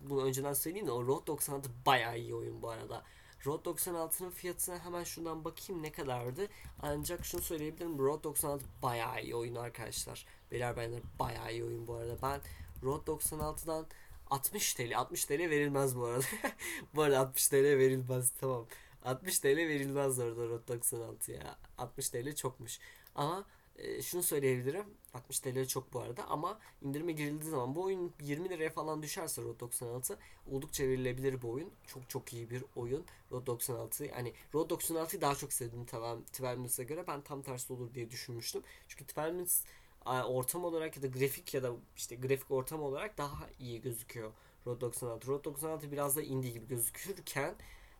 Bunu 0.00 0.24
önceden 0.24 0.52
söyleyeyim 0.52 0.86
de 0.86 0.92
o 0.92 1.06
Road 1.06 1.26
96 1.26 1.70
bayağı 1.86 2.18
iyi 2.18 2.34
oyun 2.34 2.62
bu 2.62 2.70
arada. 2.70 3.04
Road 3.46 3.66
96'nın 3.66 4.30
fiyatına 4.30 4.84
hemen 4.84 5.04
şundan 5.04 5.44
bakayım 5.44 5.82
ne 5.82 5.92
kadardı. 5.92 6.48
Ancak 6.82 7.24
şunu 7.24 7.42
söyleyebilirim. 7.42 7.98
Road 7.98 8.24
96 8.24 8.64
bayağı 8.82 9.22
iyi 9.22 9.34
oyun 9.34 9.54
arkadaşlar. 9.54 10.26
Beyler 10.50 10.76
benler 10.76 11.00
bayağı 11.18 11.52
iyi 11.52 11.64
oyun 11.64 11.86
bu 11.86 11.94
arada. 11.94 12.16
Ben 12.22 12.40
Road 12.82 13.06
96'dan 13.06 13.86
60 14.30 14.74
TL 14.74 14.98
60 14.98 15.24
TL 15.24 15.38
verilmez 15.50 15.96
bu 15.96 16.04
arada. 16.04 16.24
bu 16.94 17.02
arada 17.02 17.20
60 17.20 17.48
TL 17.48 17.54
verilmez 17.54 18.32
tamam. 18.40 18.66
60 19.04 19.38
TL 19.38 19.46
verilmez 19.56 20.18
orada 20.18 20.48
Road 20.48 20.68
96 20.68 21.32
ya. 21.32 21.58
60 21.78 22.08
TL 22.08 22.34
çokmuş. 22.34 22.78
Ama 23.14 23.44
e, 23.76 24.02
şunu 24.02 24.22
söyleyebilirim. 24.22 24.84
60 25.14 25.40
TL 25.40 25.66
çok 25.66 25.92
bu 25.92 26.00
arada 26.00 26.28
ama 26.28 26.58
indirime 26.82 27.12
girildiği 27.12 27.50
zaman 27.50 27.74
bu 27.74 27.82
oyun 27.82 28.12
20 28.20 28.48
liraya 28.48 28.70
falan 28.70 29.02
düşerse 29.02 29.42
Road 29.42 29.60
96 29.60 30.18
oldukça 30.50 30.84
verilebilir 30.84 31.42
bu 31.42 31.50
oyun. 31.50 31.70
Çok 31.86 32.10
çok 32.10 32.32
iyi 32.32 32.50
bir 32.50 32.64
oyun. 32.76 33.04
Road 33.32 33.46
96 33.46 34.04
yani 34.04 34.32
Road 34.54 34.70
96'yı 34.70 35.20
daha 35.20 35.34
çok 35.34 35.52
sevdim 35.52 35.86
Tvelmins'e 36.32 36.84
göre. 36.84 37.06
Ben 37.06 37.20
tam 37.20 37.42
tersi 37.42 37.72
olur 37.72 37.94
diye 37.94 38.10
düşünmüştüm. 38.10 38.62
Çünkü 38.88 39.06
Tvelmins 39.06 39.64
ortam 40.06 40.64
olarak 40.64 40.96
ya 40.96 41.02
da 41.02 41.06
grafik 41.06 41.54
ya 41.54 41.62
da 41.62 41.72
işte 41.96 42.16
grafik 42.16 42.50
ortam 42.50 42.82
olarak 42.82 43.18
daha 43.18 43.48
iyi 43.58 43.80
gözüküyor 43.82 44.32
Road 44.66 44.80
96. 44.80 45.28
Road 45.28 45.44
96 45.44 45.92
biraz 45.92 46.16
da 46.16 46.22
indie 46.22 46.50
gibi 46.50 46.68
gözükürken 46.68 47.54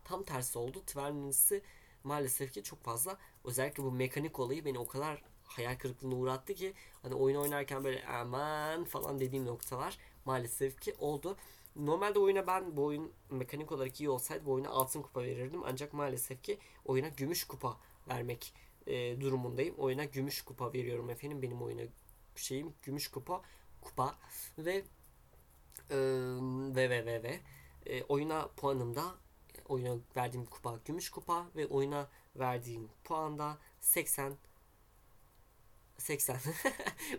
tam 0.05 0.23
tersi 0.23 0.59
oldu. 0.59 0.83
Tvelmins'i 0.87 1.63
maalesef 2.05 2.53
ki 2.53 2.63
çok 2.63 2.83
fazla 2.83 3.19
özellikle 3.45 3.83
bu 3.83 3.93
mekanik 3.93 4.41
olayı 4.41 4.65
beni 4.65 4.79
o 4.79 4.89
kadar 4.89 5.23
hayal 5.45 5.79
kırıklığına 5.79 6.15
uğrattı 6.15 6.55
ki 6.55 6.75
hani 7.03 7.15
oyun 7.15 7.37
oynarken 7.37 7.85
böyle 7.85 8.07
aman 8.07 8.85
falan 8.85 9.21
dediğim 9.21 9.47
noktalar 9.47 9.99
maalesef 10.25 10.81
ki 10.81 10.95
oldu. 10.99 11.37
Normalde 11.77 12.19
oyuna 12.19 12.47
ben 12.47 12.77
bu 12.77 12.85
oyun 12.85 13.13
mekanik 13.31 13.73
olarak 13.73 14.01
iyi 14.01 14.11
olsaydı 14.11 14.47
bu 14.47 14.53
oyuna 14.53 14.69
altın 14.69 15.03
kupa 15.03 15.23
verirdim. 15.23 15.63
Ancak 15.65 15.93
maalesef 15.93 16.43
ki 16.43 16.59
oyuna 16.85 17.09
gümüş 17.09 17.45
kupa 17.45 17.77
vermek 18.09 18.55
e, 18.87 19.21
durumundayım. 19.21 19.75
Oyuna 19.79 20.05
gümüş 20.05 20.43
kupa 20.43 20.73
veriyorum 20.73 21.11
efendim. 21.11 21.43
Benim 21.43 21.63
oyuna 21.63 21.83
şeyim 22.37 22.75
gümüş 22.83 23.09
kupa 23.09 23.43
kupa 23.81 24.19
ve 24.59 24.85
e, 25.91 25.97
ve 26.77 26.91
ve 26.91 27.07
ve 27.07 27.23
ve 27.23 27.41
e, 27.87 28.03
oyuna 28.03 28.49
puanımda 28.57 29.15
oyuna 29.73 29.99
verdiğim 30.17 30.47
kupa 30.47 30.81
gümüş 30.85 31.11
kupa 31.11 31.47
ve 31.57 31.67
oyuna 31.67 32.09
verdiğim 32.37 32.89
puanda 33.05 33.59
80 33.81 34.37
80 35.99 36.37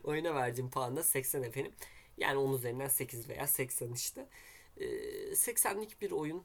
oyuna 0.03 0.35
verdiğim 0.35 0.69
puanda 0.69 1.03
80 1.03 1.43
efendim. 1.43 1.73
Yani 2.17 2.37
onun 2.37 2.57
üzerinden 2.57 2.87
8 2.87 3.29
veya 3.29 3.47
80 3.47 3.91
işte. 3.91 4.29
Ee, 4.77 4.85
80'lik 5.33 6.01
bir 6.01 6.11
oyun. 6.11 6.43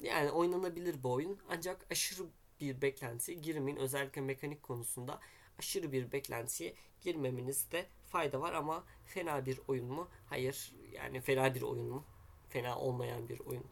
Yani 0.00 0.30
oynanabilir 0.30 0.98
bir 0.98 1.08
oyun. 1.08 1.38
Ancak 1.48 1.86
aşırı 1.90 2.26
bir 2.60 2.82
beklentiye 2.82 3.38
girmeyin. 3.38 3.76
Özellikle 3.76 4.20
mekanik 4.20 4.62
konusunda 4.62 5.20
aşırı 5.58 5.92
bir 5.92 6.12
beklentiye 6.12 6.74
girmemenizde 7.00 7.86
fayda 8.06 8.40
var 8.40 8.52
ama 8.52 8.84
fena 9.06 9.46
bir 9.46 9.60
oyun 9.68 9.86
mu? 9.86 10.08
Hayır. 10.26 10.72
Yani 10.92 11.20
fena 11.20 11.54
bir 11.54 11.62
oyun 11.62 11.86
mu? 11.86 12.04
Fena 12.48 12.78
olmayan 12.78 13.28
bir 13.28 13.40
oyun. 13.40 13.64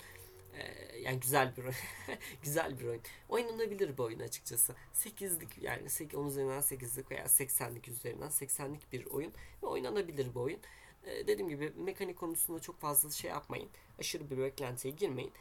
Ee, 0.58 0.98
yani 0.98 1.20
güzel 1.20 1.56
bir 1.56 1.62
oyun. 1.62 1.74
güzel 2.42 2.78
bir 2.80 2.84
oyun. 2.84 3.02
Oynanabilir 3.28 3.98
bir 3.98 4.02
oyun 4.02 4.20
açıkçası. 4.20 4.74
8'lik 4.94 5.62
yani 5.62 5.90
8, 5.90 6.18
10 6.18 6.26
üzerinden 6.26 6.60
8'lik 6.60 7.10
veya 7.10 7.24
80'lik 7.24 7.88
üzerinden 7.88 8.28
80'lik 8.28 8.92
bir 8.92 9.06
oyun 9.06 9.32
ve 9.62 9.66
oynanabilir 9.66 10.34
bir 10.34 10.40
oyun. 10.40 10.60
Ee, 11.06 11.26
dediğim 11.26 11.48
gibi 11.48 11.72
mekanik 11.76 12.18
konusunda 12.18 12.60
çok 12.60 12.80
fazla 12.80 13.10
şey 13.10 13.30
yapmayın. 13.30 13.68
Aşırı 13.98 14.30
bir 14.30 14.38
beklentiye 14.38 14.94
girmeyin. 14.94 15.32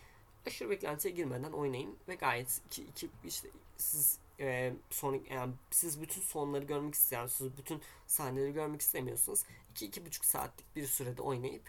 Aşırı 0.48 0.70
beklentiye 0.70 1.14
girmeden 1.14 1.52
oynayın 1.52 1.98
ve 2.08 2.16
gayet 2.16 2.62
iki, 2.66 2.84
iki 2.84 3.10
işte 3.26 3.50
siz 3.78 4.20
e, 4.40 4.74
son 4.90 5.24
yani 5.32 5.54
siz 5.72 6.02
bütün 6.02 6.22
sonları 6.22 6.66
görmek 6.66 6.96
istiyorsunuz, 6.96 7.58
bütün 7.58 7.82
sahneleri 8.08 8.54
görmek 8.54 8.82
istemiyorsunuz. 8.82 9.44
2 9.72 9.86
iki, 9.86 10.06
buçuk 10.06 10.26
saatlik 10.26 10.76
bir 10.76 10.88
sürede 10.88 11.22
oynayıp 11.22 11.64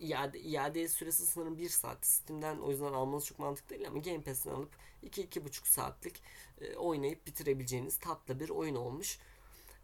iade, 0.00 0.40
iade 0.40 0.88
süresi 0.88 1.26
sanırım 1.26 1.58
1 1.58 1.68
saat. 1.68 2.06
Steam'den 2.06 2.58
o 2.58 2.70
yüzden 2.70 2.92
almanız 2.92 3.26
çok 3.26 3.38
mantıklı 3.38 3.76
değil 3.76 3.88
ama 3.88 3.98
Game 3.98 4.20
Pass'ten 4.20 4.50
alıp 4.50 4.70
2-2,5 5.04 5.68
saatlik 5.68 6.22
e, 6.60 6.76
oynayıp 6.76 7.26
bitirebileceğiniz 7.26 7.98
tatlı 7.98 8.40
bir 8.40 8.48
oyun 8.48 8.74
olmuş. 8.74 9.18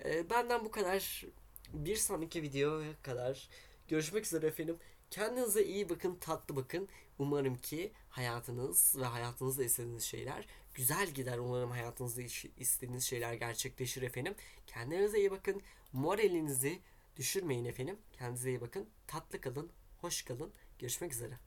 E, 0.04 0.30
benden 0.30 0.64
bu 0.64 0.70
kadar. 0.70 1.24
Bir 1.72 1.96
sonraki 1.96 2.42
videoya 2.42 2.92
kadar 3.02 3.48
görüşmek 3.88 4.26
üzere 4.26 4.46
efendim. 4.46 4.76
Kendinize 5.10 5.64
iyi 5.64 5.88
bakın, 5.88 6.16
tatlı 6.20 6.56
bakın. 6.56 6.88
Umarım 7.18 7.56
ki 7.56 7.92
hayatınız 8.10 8.96
ve 8.98 9.04
hayatınızda 9.04 9.64
istediğiniz 9.64 10.02
şeyler 10.04 10.46
güzel 10.74 11.10
gider. 11.10 11.38
Umarım 11.38 11.70
hayatınızda 11.70 12.22
istediğiniz 12.58 13.04
şeyler 13.04 13.34
gerçekleşir 13.34 14.02
efendim. 14.02 14.34
Kendinize 14.66 15.18
iyi 15.18 15.30
bakın. 15.30 15.62
Moralinizi 15.92 16.78
düşürmeyin 17.16 17.64
efendim. 17.64 17.98
Kendinize 18.12 18.50
iyi 18.50 18.60
bakın. 18.60 18.88
Tatlı 19.06 19.40
kalın. 19.40 19.70
Hoş 20.00 20.22
kalın. 20.22 20.52
Görüşmek 20.78 21.12
üzere. 21.12 21.38